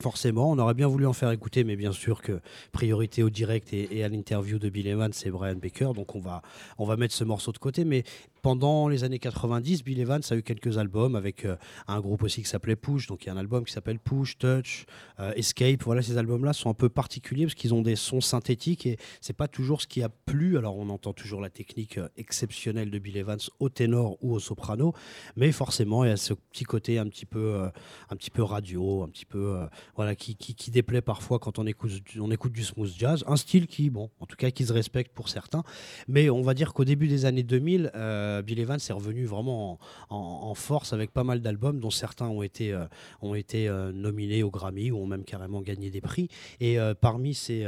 [0.00, 2.40] Forcément, on aurait bien voulu en faire écouter, mais bien sûr que
[2.70, 6.42] priorité au direct et, à l'interview de Bill Evans et Brian Baker, donc on va,
[6.78, 7.84] on va mettre ce morceau de côté.
[7.84, 8.04] Mais
[8.42, 12.42] pendant les années 90, Bill Evans a eu quelques albums avec euh, un groupe aussi
[12.42, 14.86] qui s'appelait Push, donc il y a un album qui s'appelle Push, Touch,
[15.20, 15.82] euh, Escape.
[15.84, 19.36] Voilà, ces albums-là sont un peu particuliers parce qu'ils ont des sons synthétiques et c'est
[19.36, 20.58] pas toujours ce qui a plu.
[20.58, 24.38] Alors on entend toujours la technique euh, exceptionnelle de Bill Evans au ténor ou au
[24.38, 24.94] soprano,
[25.36, 27.68] mais forcément il y a ce petit côté un petit peu,
[28.10, 29.58] un petit peu radio, un petit peu
[29.96, 33.24] voilà, qui, qui, qui déplaît parfois quand on écoute, on écoute du smooth jazz.
[33.26, 35.62] Un style qui, bon, en tout cas, qui se respecte pour certains.
[36.06, 37.90] Mais on va dire qu'au début des années 2000,
[38.28, 39.78] euh, Bill Evans est revenu vraiment
[40.10, 42.86] en, force avec pas mal d'albums, dont certains ont été, euh,
[43.22, 46.28] ont été euh, nominés au Grammy ou ont même carrément gagné des prix.
[46.60, 47.66] Et parmi ces,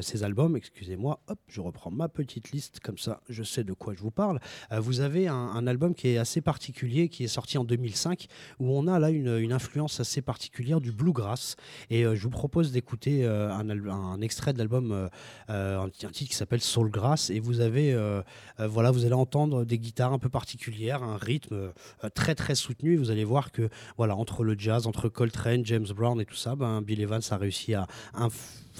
[0.00, 3.94] ces albums, excusez-moi, hop, je reprends ma petite liste, comme ça je sais de quoi
[3.94, 4.40] je vous parle.
[4.70, 8.26] Vous avez un, album qui est assez particulier, qui est sorti en 2005,
[8.58, 11.56] où on a là une, influence assez particulière du bluegrass.
[11.90, 15.08] Et je vous propose d'écouter un, extrait de l'album,
[15.48, 17.30] un, titre qui s'appelle Soulgrass.
[17.30, 17.96] Et vous avez,
[18.58, 22.96] voilà, vous allez entendre des guitares un peu particulières, un rythme euh, très très soutenu.
[22.96, 26.56] Vous allez voir que, voilà, entre le jazz, entre Coltrane, James Brown et tout ça,
[26.56, 27.86] ben, Bill Evans a réussi à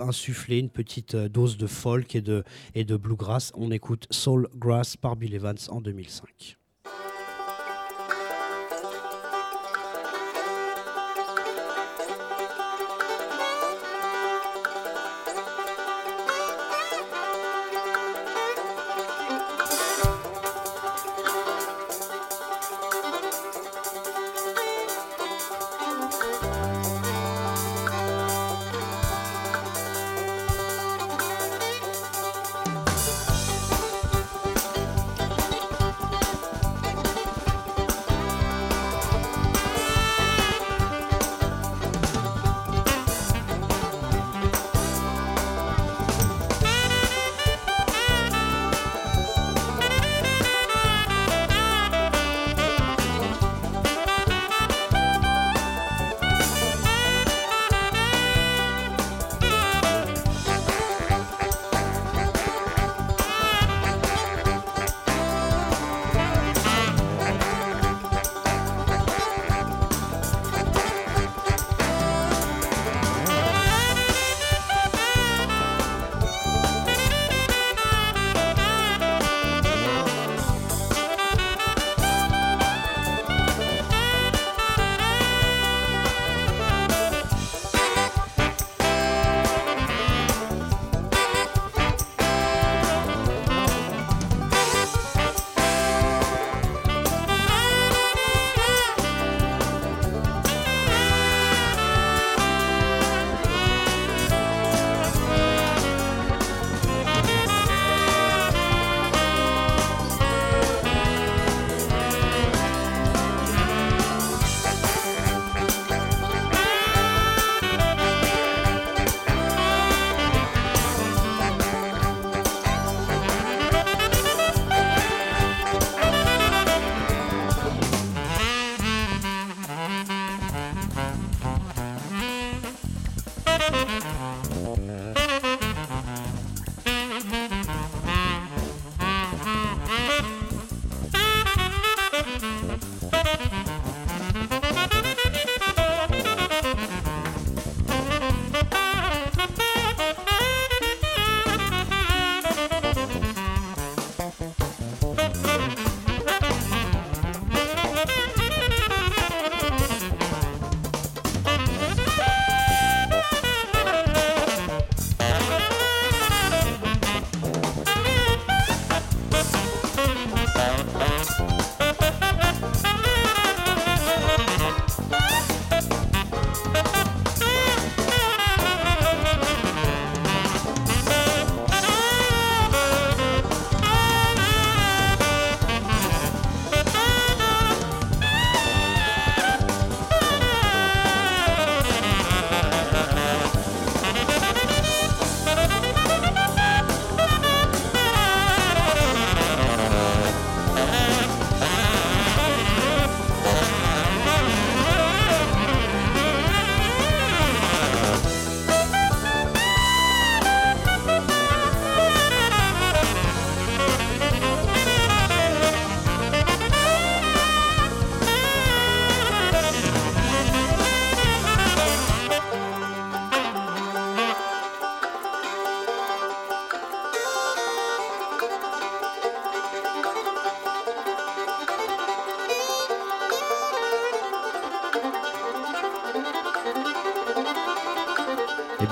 [0.00, 2.42] insuffler une petite euh, dose de folk et de,
[2.74, 3.52] et de bluegrass.
[3.54, 6.56] On écoute Soulgrass par Bill Evans en 2005.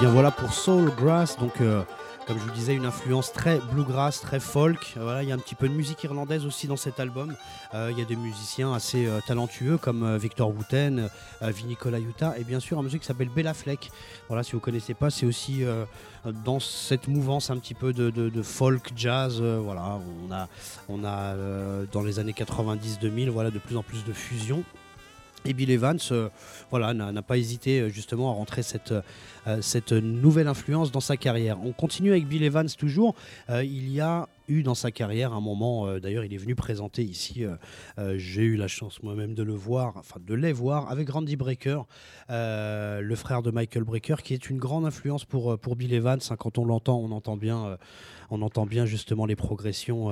[0.02, 1.84] Bien voilà pour Soul Grass, donc euh,
[2.26, 4.94] comme je vous disais, une influence très bluegrass, très folk.
[4.96, 7.36] Voilà, il y a un petit peu de musique irlandaise aussi dans cet album.
[7.72, 11.08] Euh, il y a des musiciens assez euh, talentueux comme euh, Victor Wooten,
[11.42, 13.92] euh, Vinny Colaiuta et bien sûr un musique qui s'appelle Bella Fleck.
[14.26, 15.84] Voilà, si vous connaissez pas, c'est aussi euh,
[16.44, 19.38] dans cette mouvance un petit peu de, folk jazz.
[19.40, 20.00] euh, voilà,
[20.88, 24.64] on a, euh, dans les années 90-2000, voilà, de plus en plus de fusion.
[25.44, 26.28] Et Bill Evans, euh,
[26.70, 28.94] voilà, n'a pas hésité euh, justement à rentrer cette,
[29.48, 31.58] euh, cette nouvelle influence dans sa carrière.
[31.64, 33.16] On continue avec Bill Evans toujours.
[33.48, 37.44] Il y a eu dans sa carrière un moment, d'ailleurs il est venu présenter ici,
[38.16, 41.86] j'ai eu la chance moi-même de le voir, enfin de les voir, avec Randy Brecker,
[42.28, 46.18] le frère de Michael Brecker, qui est une grande influence pour, Bill Evans.
[46.28, 46.36] hein.
[46.36, 47.38] quand on l'entend, entend
[48.30, 50.10] on entend bien justement les progressions.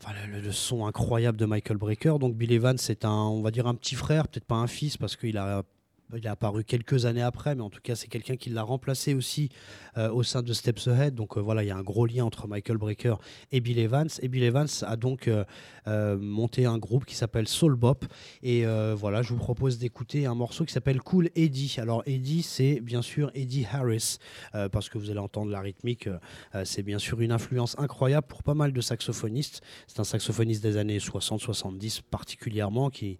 [0.00, 2.18] Enfin, le, le son incroyable de Michael Brecker.
[2.18, 4.96] Donc Bill Evans, c'est un, on va dire un petit frère, peut-être pas un fils,
[4.96, 5.64] parce qu'il a,
[6.16, 9.14] il a apparu quelques années après, mais en tout cas, c'est quelqu'un qui l'a remplacé
[9.14, 9.50] aussi
[9.98, 11.14] euh, au sein de Steps Ahead.
[11.14, 13.16] Donc euh, voilà, il y a un gros lien entre Michael Brecker
[13.52, 14.08] et Bill Evans.
[14.22, 18.04] Et Bill Evans a donc euh, monté un groupe qui s'appelle Soul Bop.
[18.42, 21.76] Et voilà, je vous propose d'écouter un morceau qui s'appelle Cool Eddie.
[21.78, 24.18] Alors Eddie, c'est bien sûr Eddie Harris,
[24.72, 26.08] parce que vous allez entendre la rythmique.
[26.64, 29.62] c'est bien sûr une influence incroyable pour pas mal de saxophonistes.
[29.86, 33.18] C'est un saxophoniste des années 60-70 particulièrement qui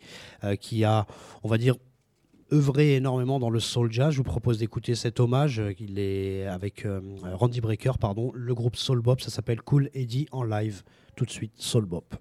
[0.85, 1.07] a,
[1.43, 1.77] on va dire,
[2.53, 4.13] œuvré énormément dans le soul jazz.
[4.13, 5.61] Je vous propose d'écouter cet hommage.
[5.61, 7.01] euh, Il est avec euh,
[7.35, 9.21] Randy Brecker, pardon, le groupe Soul Bop.
[9.21, 10.83] Ça s'appelle Cool Eddie en live.
[11.17, 12.15] Tout de suite, Soul Bop.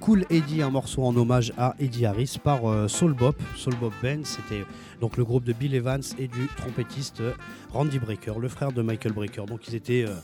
[0.00, 3.36] Cool Eddie, un morceau en hommage à Eddie Harris par euh, Soul Bop.
[3.56, 4.64] Soul Bop Band, c'était
[5.00, 7.32] donc le groupe de Bill Evans et du trompettiste euh,
[7.72, 9.46] Randy Brecker, le frère de Michael Brecker.
[9.46, 10.14] Donc ils étaient euh,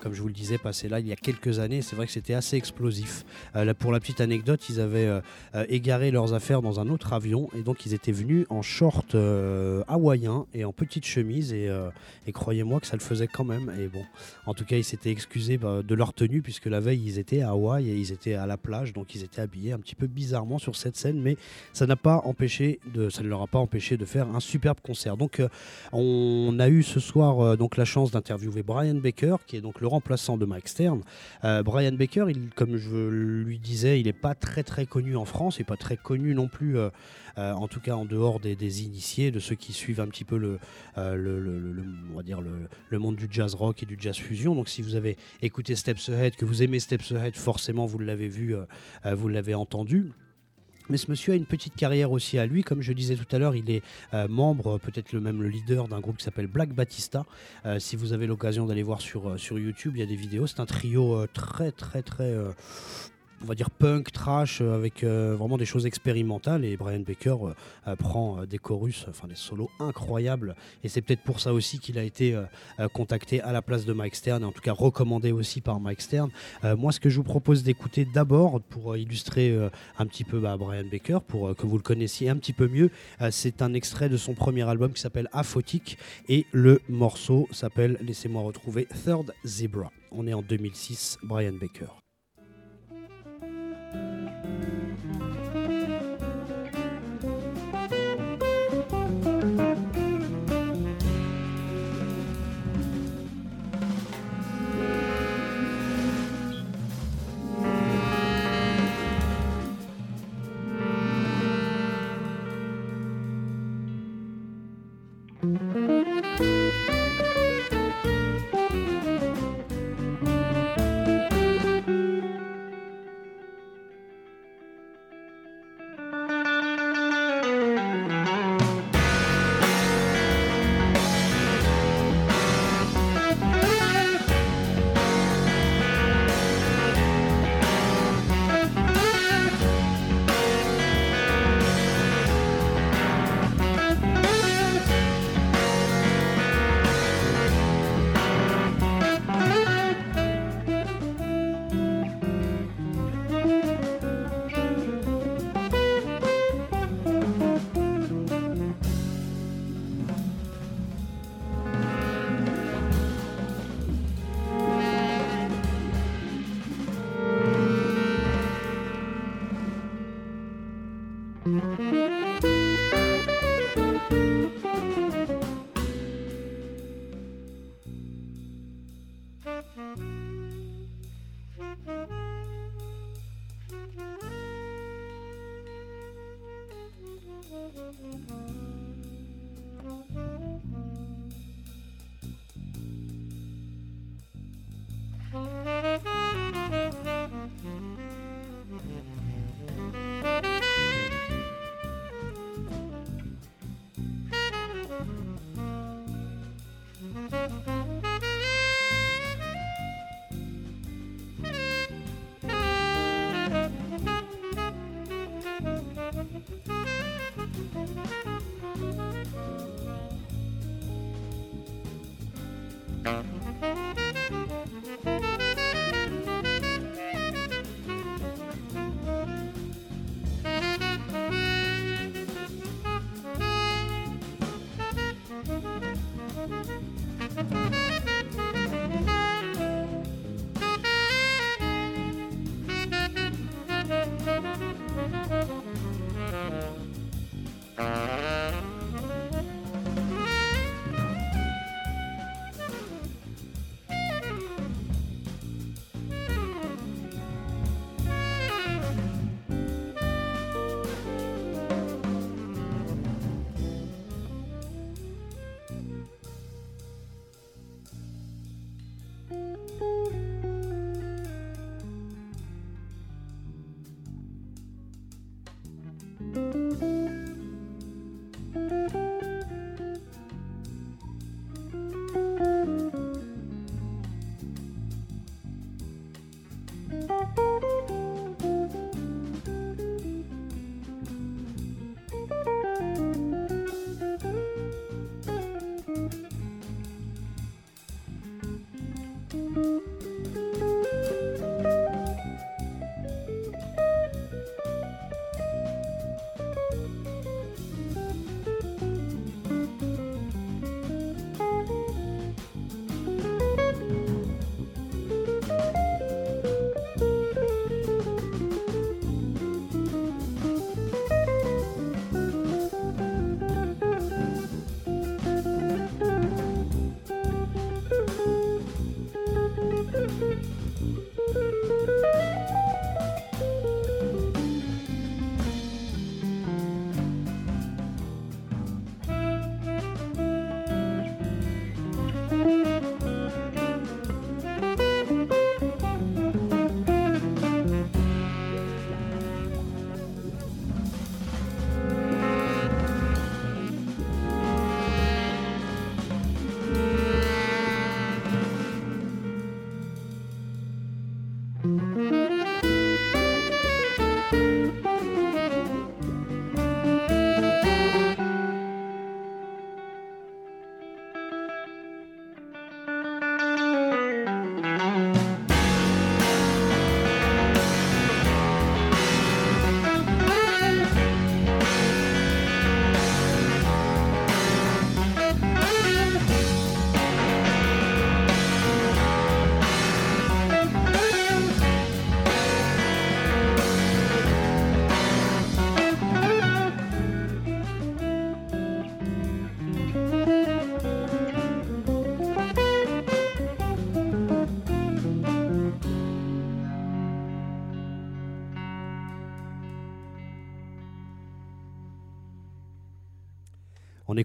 [0.00, 1.82] comme je vous le disais, passé là il y a quelques années.
[1.82, 3.24] C'est vrai que c'était assez explosif.
[3.56, 5.20] Euh, pour la petite anecdote, ils avaient euh,
[5.54, 9.14] euh, égaré leurs affaires dans un autre avion et donc ils étaient venus en short
[9.88, 11.70] hawaïen et en petite chemise et,
[12.32, 13.72] croyez-moi que ça le faisait quand même.
[13.78, 14.04] Et bon,
[14.46, 17.42] en tout cas, ils s'étaient excusés bah, de leur tenue puisque la veille ils étaient
[17.42, 20.06] à Hawaï et ils étaient à la plage, donc ils étaient habillés un petit peu
[20.06, 21.36] bizarrement sur cette scène, mais
[21.72, 22.80] ça n'a pas empêché
[23.10, 25.16] ça ne leur a pas empêché de faire un superbe concert.
[25.16, 25.42] Donc
[25.92, 29.87] on a eu ce soir donc la chance d'interviewer Brian Baker, qui est donc le
[29.88, 31.02] remplaçant de Mike Stern.
[31.44, 35.56] Euh, Brian Baker, comme je lui disais, il n'est pas très très connu en France,
[35.56, 36.90] il n'est pas très connu non plus, euh,
[37.38, 40.36] euh, en tout cas en dehors des, initiés, de ceux qui suivent un petit peu
[40.36, 40.58] le,
[40.96, 44.54] le, monde du jazz rock et du jazz fusion.
[44.54, 48.28] Donc si vous avez écouté Steps Ahead, que vous aimez Steps Ahead, forcément vous l'avez
[48.28, 48.54] vu,
[49.04, 50.12] vous l'avez entendu.
[50.90, 52.62] Mais ce monsieur a une petite carrière aussi à lui.
[52.62, 53.82] Comme je disais tout à l'heure, il est
[54.14, 57.24] euh, membre, peut-être le même le leader d'un groupe qui s'appelle Black Batista.
[57.66, 60.16] Euh, si vous avez l'occasion d'aller voir sur, euh, sur YouTube, il y a des
[60.16, 60.46] vidéos.
[60.46, 62.34] C'est un trio très, très, très.
[63.42, 66.64] On va dire punk, trash, euh, avec euh, vraiment des choses expérimentales.
[66.64, 67.36] Et Brian Baker
[67.86, 70.54] euh, prend des chorus, enfin des solos incroyables.
[70.84, 72.36] Et c'est peut-être pour ça aussi qu'il a été
[72.92, 76.30] contacté à la place de Mike Stern, en tout cas recommandé aussi par Mike Stern.
[76.62, 79.56] Moi, ce que je vous propose d'écouter d'abord, pour illustrer
[79.98, 82.90] un petit peu bah, Brian Baker, pour que vous le connaissiez un petit peu mieux,
[83.30, 88.42] c'est un extrait de son premier album qui s'appelle Aphotic, et le morceau s'appelle, laissez-moi
[88.42, 89.90] retrouver, Third Zebra.
[90.12, 92.07] On est en 2006, Brian Baker.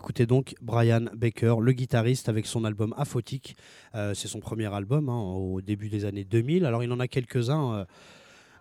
[0.04, 3.56] Écoutait donc Brian Baker, le guitariste, avec son album Aphotique.
[3.96, 6.66] Euh, c'est son premier album hein, au début des années 2000.
[6.66, 7.74] Alors il en a quelques-uns.
[7.74, 7.86] euh,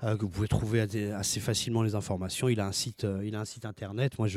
[0.02, 2.48] que vous pouvez trouver assez- facilement les informations.
[2.48, 4.18] Il a un site, euh, il a un site internet.
[4.18, 4.28] Moi,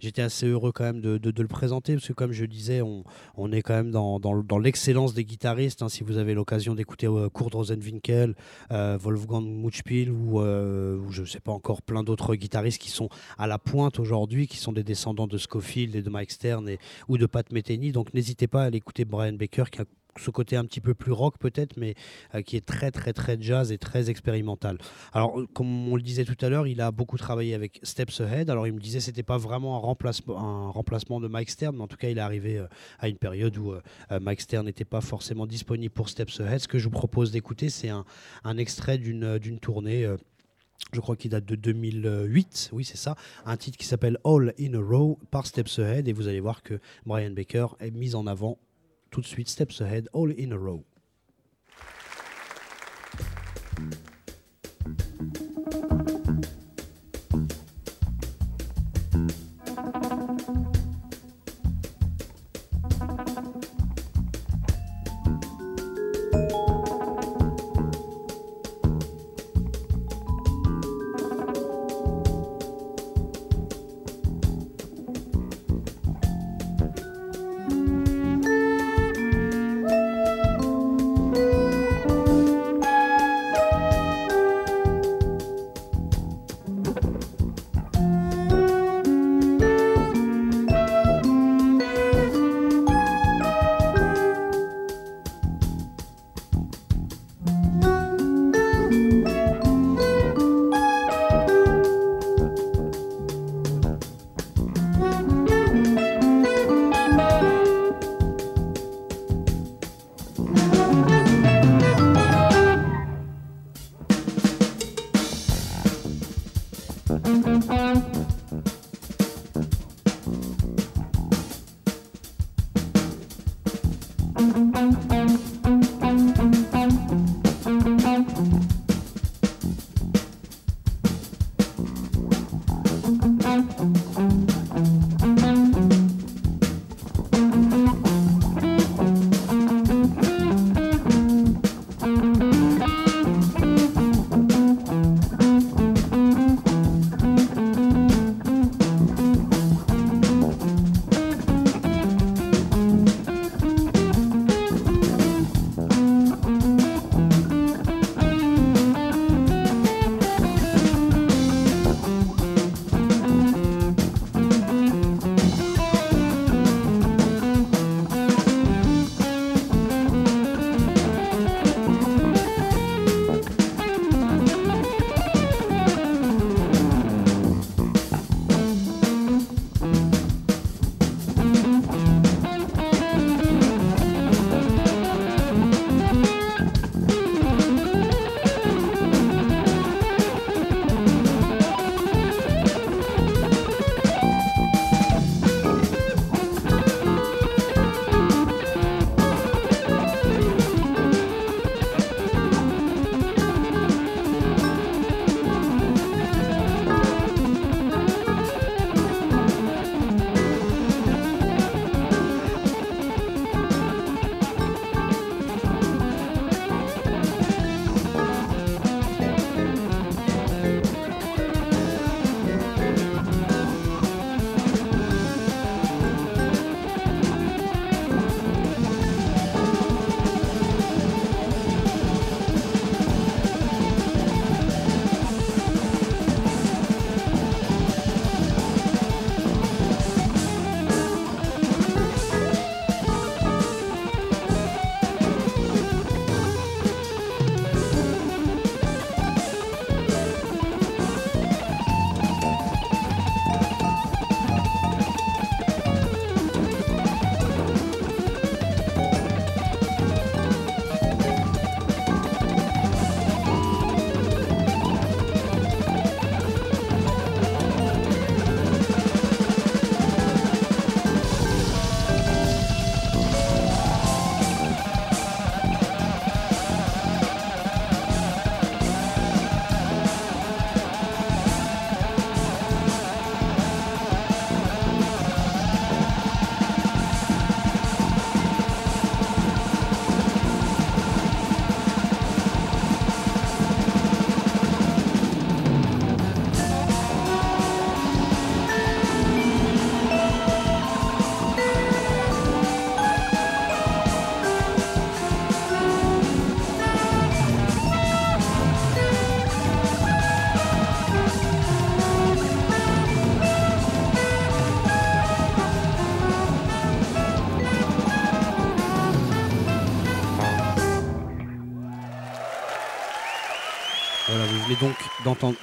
[0.00, 3.04] j'étais assez heureux quand même de, le présenter parce que, comme je disais, on,
[3.36, 5.82] on est quand même dans, dans, l'excellence des guitaristes.
[5.82, 5.88] hein.
[5.88, 8.34] si vous avez l'occasion d'écouter euh, Kurt Rosenwinkel,
[8.72, 13.08] euh, Wolfgang Mutspiel ou, euh, je ne sais pas encore plein d'autres guitaristes qui sont
[13.38, 16.78] à la pointe aujourd'hui, qui sont des descendants de Scofield et de Mike Stern et,
[17.08, 17.92] ou de Pat Metheny.
[17.92, 19.84] Donc n'hésitez pas à aller écouter Brian Baker qui a
[20.20, 21.94] ce côté un petit peu plus rock peut-être, mais
[22.34, 24.78] euh, qui est très très très jazz et très expérimental.
[25.12, 28.20] Alors, euh, comme on le disait tout à l'heure, il a beaucoup travaillé avec Steps
[28.20, 28.50] Ahead.
[28.50, 31.96] Alors, il me disait c'était pas vraiment un remplacement, de Mike Stern, mais en tout
[31.96, 32.66] cas, il est arrivé euh,
[32.98, 33.74] à une période où
[34.10, 36.60] Mike Stern n'était pas forcément disponible pour Steps Ahead.
[36.60, 38.04] Ce que je vous propose d'écouter, c'est un,
[38.58, 40.06] extrait d'une d'une tournée.
[40.92, 43.14] je crois qu'il date de 2008, oui c'est ça,
[43.44, 46.62] un titre qui s'appelle All in a Row par Steps Ahead et vous allez voir
[46.62, 48.58] que Brian Baker est mis en avant
[49.10, 50.84] tout de suite Steps Ahead, All in a Row.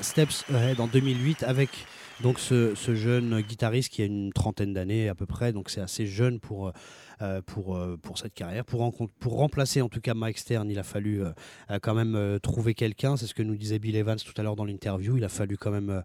[0.02, 1.70] Steps Ahead en 2008 avec
[2.22, 5.82] donc ce, ce jeune guitariste qui a une trentaine d'années à peu près, donc c'est
[5.82, 6.72] assez jeune pour, euh,
[7.46, 8.66] pour, euh, pour cette carrière.
[8.66, 11.32] Pour, pour remplacer en tout cas Mike Stern, il a fallu euh,
[11.72, 14.44] euh, quand même euh, trouver quelqu'un, c'est ce que nous disait Bill Evans tout à
[14.44, 16.02] l'heure dans l'interview, il a fallu quand même euh,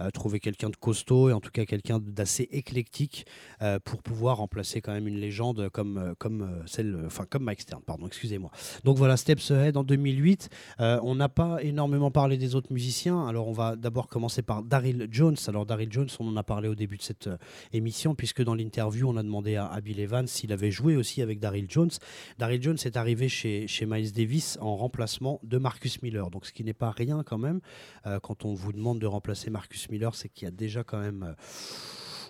[0.00, 3.26] euh, trouver quelqu'un de costaud et en tout cas quelqu'un d'assez éclectique
[3.62, 7.44] euh, pour pouvoir remplacer quand même une légende comme, euh, comme, euh, celle, enfin, comme
[7.44, 8.50] Mike Stern, pardon, excusez-moi.
[8.84, 10.48] Donc voilà, Steps Ahead en 2008.
[10.80, 13.26] Euh, on n'a pas énormément parlé des autres musiciens.
[13.26, 15.36] Alors on va d'abord commencer par Daryl Jones.
[15.46, 17.36] Alors Daryl Jones, on en a parlé au début de cette euh,
[17.72, 21.20] émission, puisque dans l'interview, on a demandé à, à Bill Evans s'il avait joué aussi
[21.20, 21.90] avec Daryl Jones.
[22.38, 26.30] Daryl Jones est arrivé chez, Miles Davis en remplacement de Marcus Miller.
[26.30, 27.60] Donc ce qui n'est pas rien quand même.
[28.06, 31.00] Euh, quand on vous demande de remplacer Marcus Miller, c'est qu'il y a déjà quand
[31.00, 31.22] même...
[31.22, 31.34] euh,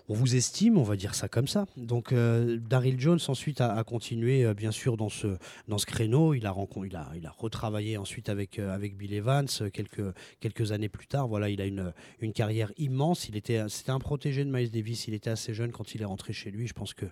[0.08, 1.66] on vous estime, on va dire ça comme ça.
[1.76, 6.34] Donc euh, Daryl Jones ensuite a, continué euh, bien sûr dans ce, dans ce créneau.
[6.34, 10.04] Il a, il a, il a retravaillé ensuite avec, euh, avec Bill Evans quelques,
[10.40, 11.26] quelques années plus tard.
[11.26, 13.28] Voilà, il a une, une carrière immense.
[13.28, 15.08] Il était, c'était un protégé de Miles Davis.
[15.08, 16.66] Il était assez jeune quand il est rentré chez lui.
[16.66, 17.06] Je pense que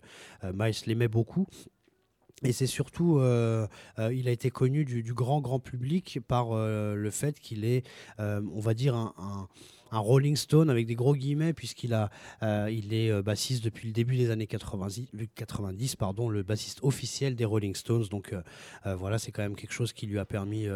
[0.53, 1.47] Miles l'aimait beaucoup.
[2.45, 7.65] Et c'est surtout, il a été connu du, grand, grand public par le fait qu'il
[7.65, 7.87] est,
[8.19, 9.49] on va dire, un-
[9.93, 12.11] un Rolling Stone avec des gros guillemets, puisqu'il a,
[12.43, 16.81] euh, il est euh, bassiste depuis le début des années 90, 90 pardon, le bassiste
[16.83, 18.07] officiel des Rolling Stones.
[18.11, 20.67] Donc euh, voilà, c'est quand même quelque chose qui lui a permis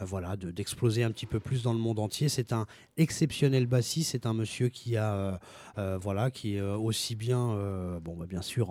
[0.00, 2.28] voilà, de- d'exploser un petit peu plus dans le monde entier.
[2.28, 2.66] C'est un
[2.96, 5.38] exceptionnel bassiste, c'est un monsieur qui a,
[5.76, 8.70] voilà, qui est aussi bien, bon, bah, bien sûr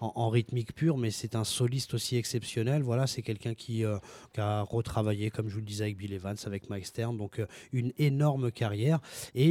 [0.00, 2.82] en, rythmique pure, mais c'est un soliste aussi exceptionnel.
[2.82, 6.70] Voilà, c'est quelqu'un qui, a retravaillé, comme je vous le disais, avec Bill Evans, avec
[6.70, 7.42] Mike Stern, donc
[7.72, 9.00] une énorme carrière.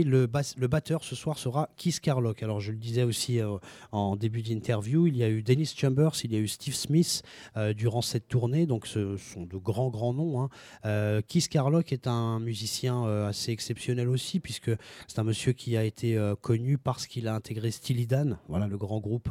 [0.04, 2.44] Le, bass- le batteur ce soir sera Keith Carlock.
[2.44, 3.58] Alors je le disais aussi euh,
[3.92, 7.24] en début d'interview, il y a eu Dennis Chambers, il y a eu Steve Smith
[7.58, 10.42] euh, durant cette tournée, donc ce sont de grands grands noms.
[10.42, 10.50] hein.
[10.86, 14.72] Euh, Keith Carlock est un musicien assez exceptionnel aussi, puisque
[15.08, 18.78] c'est un monsieur qui a été connu parce qu'il a intégré Steely Dan, voilà le
[18.78, 19.30] grand groupe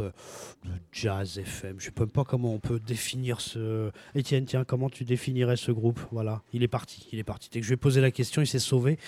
[0.65, 1.77] de jazz FM.
[1.79, 3.91] Je ne sais même pas comment on peut définir ce.
[4.15, 6.01] Étienne, tiens, comment tu définirais ce groupe?
[6.13, 7.49] Voilà, il est parti, il est parti.
[7.53, 8.99] Dès que je ai posé la question, il s'est sauvé.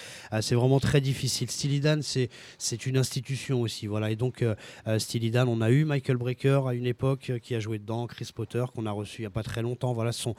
[0.40, 1.41] C'est vraiment très difficile.
[1.80, 2.28] Dan, c'est
[2.58, 4.10] c'est une institution aussi, voilà.
[4.10, 4.54] Et donc euh,
[4.86, 7.78] euh, Steely Dan, on a eu Michael Brecker à une époque euh, qui a joué
[7.78, 9.92] dedans, Chris Potter qu'on a reçu il y a pas très longtemps.
[9.92, 10.34] Voilà, sont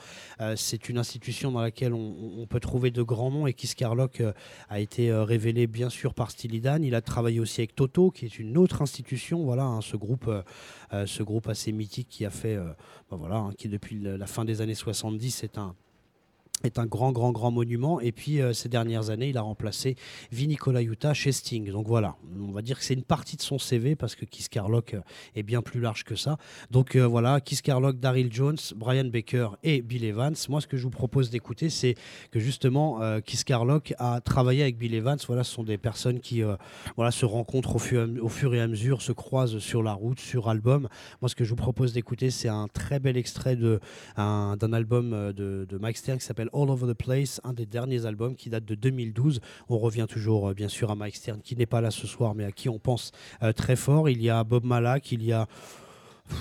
[0.56, 4.34] c'est une institution dans laquelle on, peut trouver de grands noms et Keith Carlock euh,
[4.70, 6.84] a été révélé bien sûr par Steely Dan.
[6.84, 9.44] Il a travaillé aussi avec Toto, qui est une autre institution.
[9.44, 10.30] Voilà, hein, ce groupe,
[10.92, 12.58] ce groupe assez mythique qui a fait,
[13.10, 15.76] ben voilà, hein, qui depuis la fin des années 70 est un
[16.64, 18.00] est un grand, grand, grand monument.
[18.00, 19.96] Et puis, euh, ces dernières années, il a remplacé
[20.32, 21.70] Vinny Colaiuta chez Sting.
[21.72, 24.50] Donc voilà, on va dire que c'est une partie de son CV parce que Keith
[24.50, 25.02] Carlock euh,
[25.36, 26.38] est bien plus large que ça.
[26.72, 30.36] Donc euh, voilà, Keith Carlock, Daryl Jones, Brian Baker et Bill Evans.
[30.50, 31.96] Moi, ce que je vous propose d'écouter, c'est
[32.32, 35.18] que justement, euh, Keith Carlock a travaillé avec Bill Evans.
[35.28, 36.42] Voilà, ce sont des personnes qui
[36.96, 40.20] voilà, se rencontrent au fur, au fur et à mesure, se croisent sur la route,
[40.20, 40.88] sur album.
[41.22, 45.66] Moi, ce que je vous propose d'écouter, c'est un très bel extrait d'un album de,
[45.70, 48.66] de Mike Stern qui s'appelle All Over the Place, un des derniers albums qui date
[48.66, 49.42] de 2012.
[49.70, 52.36] On revient toujours euh, bien sûr à Mike Stern qui n'est pas là ce soir
[52.36, 54.10] mais à qui on pense euh, très fort.
[54.10, 55.48] Il y a Bob Malak, il y a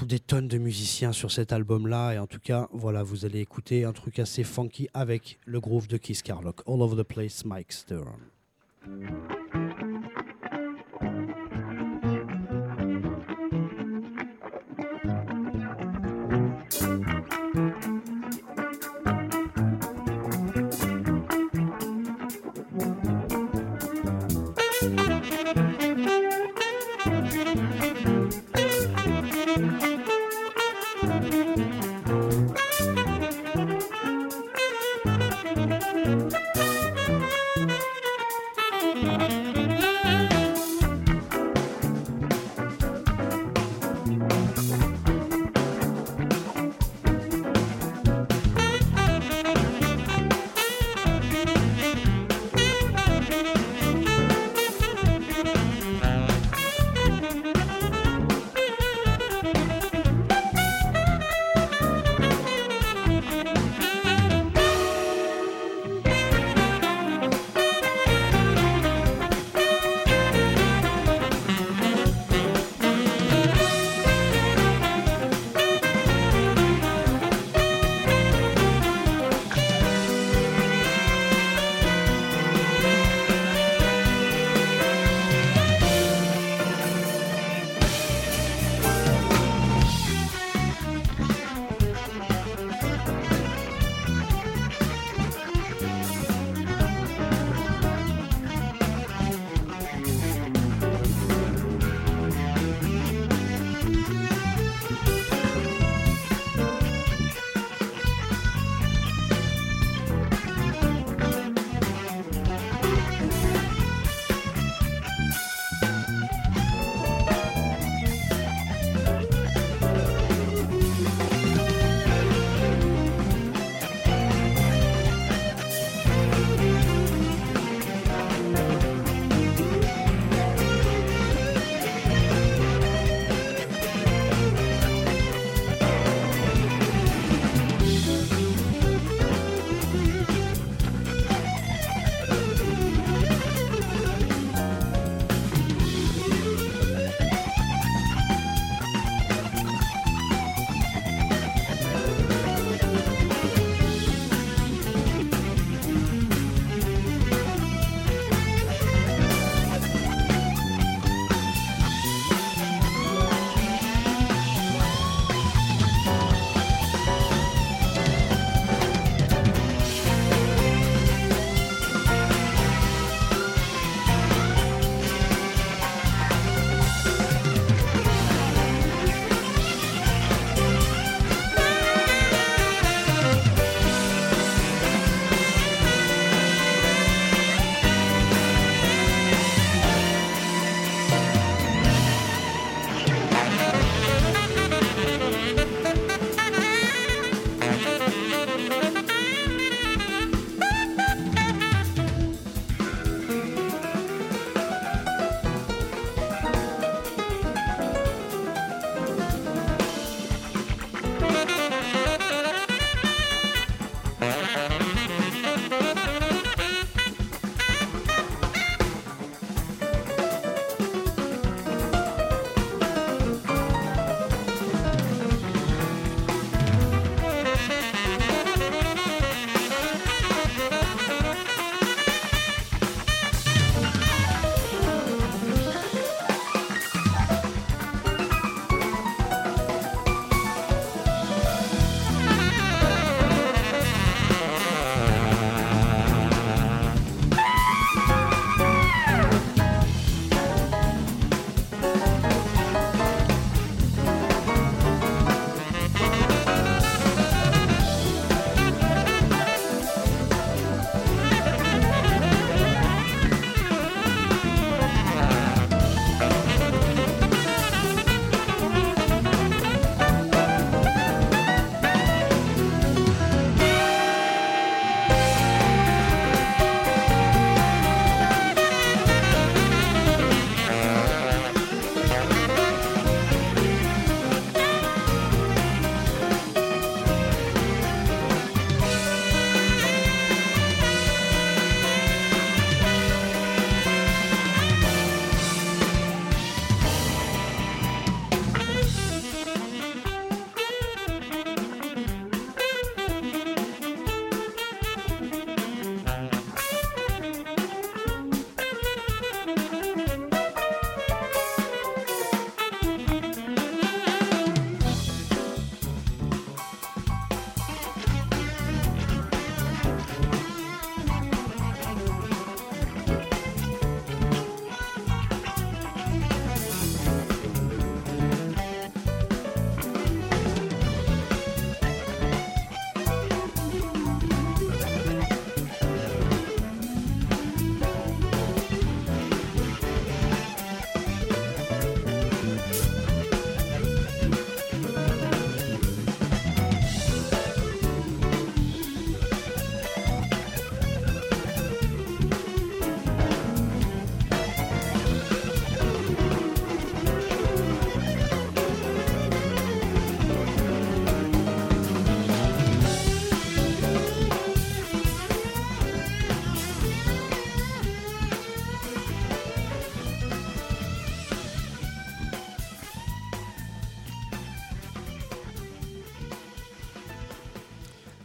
[0.07, 3.85] des tonnes de musiciens sur cet album-là et en tout cas voilà vous allez écouter
[3.85, 6.63] un truc assez funky avec le groove de Keith Carlock.
[6.67, 8.21] All Over the Place, Mike Stern.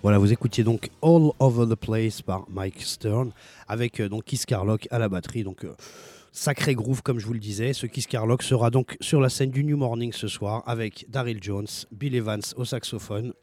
[0.07, 3.33] Voilà, vous écoutiez donc All Over the Place par Mike Stern
[3.67, 5.43] avec euh, donc Carlock à la batterie.
[5.43, 5.75] Donc euh,
[6.31, 7.73] sacré groove comme je vous le disais.
[7.73, 11.43] Ce Keith Carlock sera donc sur la scène du New Morning ce soir avec Daryl
[11.43, 13.33] Jones, Bill Evans au saxophone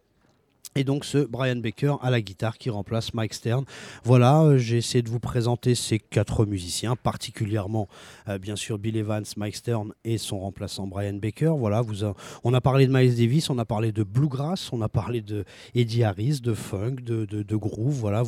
[0.76, 3.64] et donc ce Brian Baker à la guitare qui remplace Mike Stern.
[4.02, 7.88] Voilà, euh, j'ai essayé de vous présenter ces quatre musiciens, particulièrement
[8.28, 11.54] euh, bien sûr Bill Evans, Mike Stern et son remplaçant Brian Baker.
[11.56, 11.82] Voilà,
[12.42, 15.44] on a parlé de Miles Davis, on a parlé de bluegrass, on a parlé de
[15.76, 17.94] Eddie Harris, de funk, de, de, groove.
[17.94, 18.24] Voilà,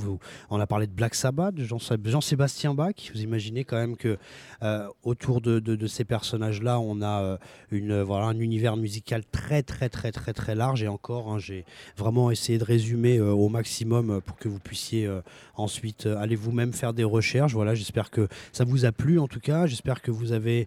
[0.50, 2.94] on a parlé de Black Sabbath, de Jean- Jean-Sébastien Bach.
[3.12, 4.18] Vous imaginez quand même que
[4.62, 7.38] euh, autour de, de- ces personnages-là, on a
[7.70, 10.82] une, voilà, un univers musical très très très très très large.
[10.82, 11.64] Et encore, hein, j'ai
[11.96, 15.20] vraiment essayer de résumer euh, au maximum euh, pour que vous puissiez euh,
[15.56, 17.54] ensuite aller vous-même faire des recherches.
[17.54, 19.66] Voilà, j'espère que ça vous a plu en tout cas.
[19.66, 20.66] J'espère que vous avez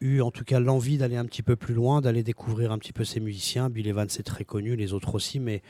[0.00, 2.94] eu en tout cas l'envie d'aller un petit peu plus loin, d'aller découvrir un petit
[2.94, 3.68] peu ces musiciens.
[3.68, 5.60] Bill Evans c'est très connu, les autres aussi, mais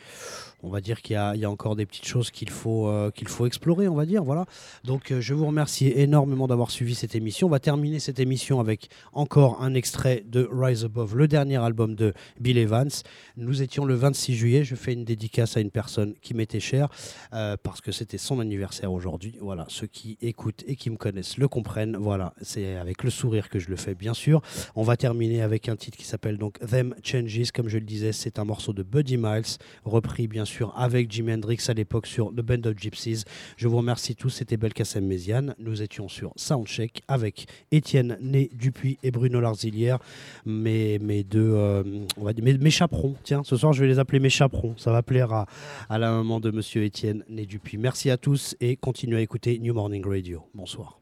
[0.62, 3.88] on va dire qu'il y, a- encore des petites choses qu'il faut, qu'il faut explorer,
[3.88, 4.22] on va dire.
[4.22, 4.46] Voilà.
[4.84, 7.48] Donc je vous remercie énormément d'avoir suivi cette émission.
[7.48, 11.94] On va terminer cette émission avec encore un extrait de Rise Above, le dernier album
[11.96, 12.90] de Bill Evans.
[13.36, 14.64] Nous étions le 26 juillet.
[14.64, 15.15] Je fais une dédicace
[15.56, 16.88] à une personne qui m'était chère
[17.32, 19.36] euh, parce que c'était son anniversaire aujourd'hui.
[19.40, 21.96] Voilà, ceux qui écoutent et qui me connaissent le comprennent.
[21.96, 24.42] Voilà, c'est avec le sourire que je le fais, bien sûr.
[24.74, 27.50] On va terminer avec un titre qui s'appelle donc Them Changes.
[27.52, 31.34] Comme je le disais, c'est un morceau de Buddy Miles, repris bien sûr avec Jimi
[31.34, 33.24] Hendrix à l'époque sur The Band of Gypsies.
[33.56, 34.30] Je vous remercie tous.
[34.30, 35.54] C'était Belkacem Méziane.
[35.58, 39.98] Nous étions sur Soundcheck avec Étienne Né Dupuis et Bruno Larzilière,
[40.44, 41.82] mes, mes deux, euh,
[42.16, 43.14] on va dire, mes, mes chaperons.
[43.22, 44.74] Tiens, ce soir, je vais les appeler mes chaperons.
[44.76, 45.32] Ça va plaire
[45.88, 47.78] à, la maman de monsieur Étienne Né Dupuis.
[47.78, 50.42] Merci à tous et continuez à écouter New Morning Radio.
[50.52, 51.00] Bonsoir.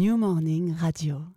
[0.00, 1.29] New Morning Radio.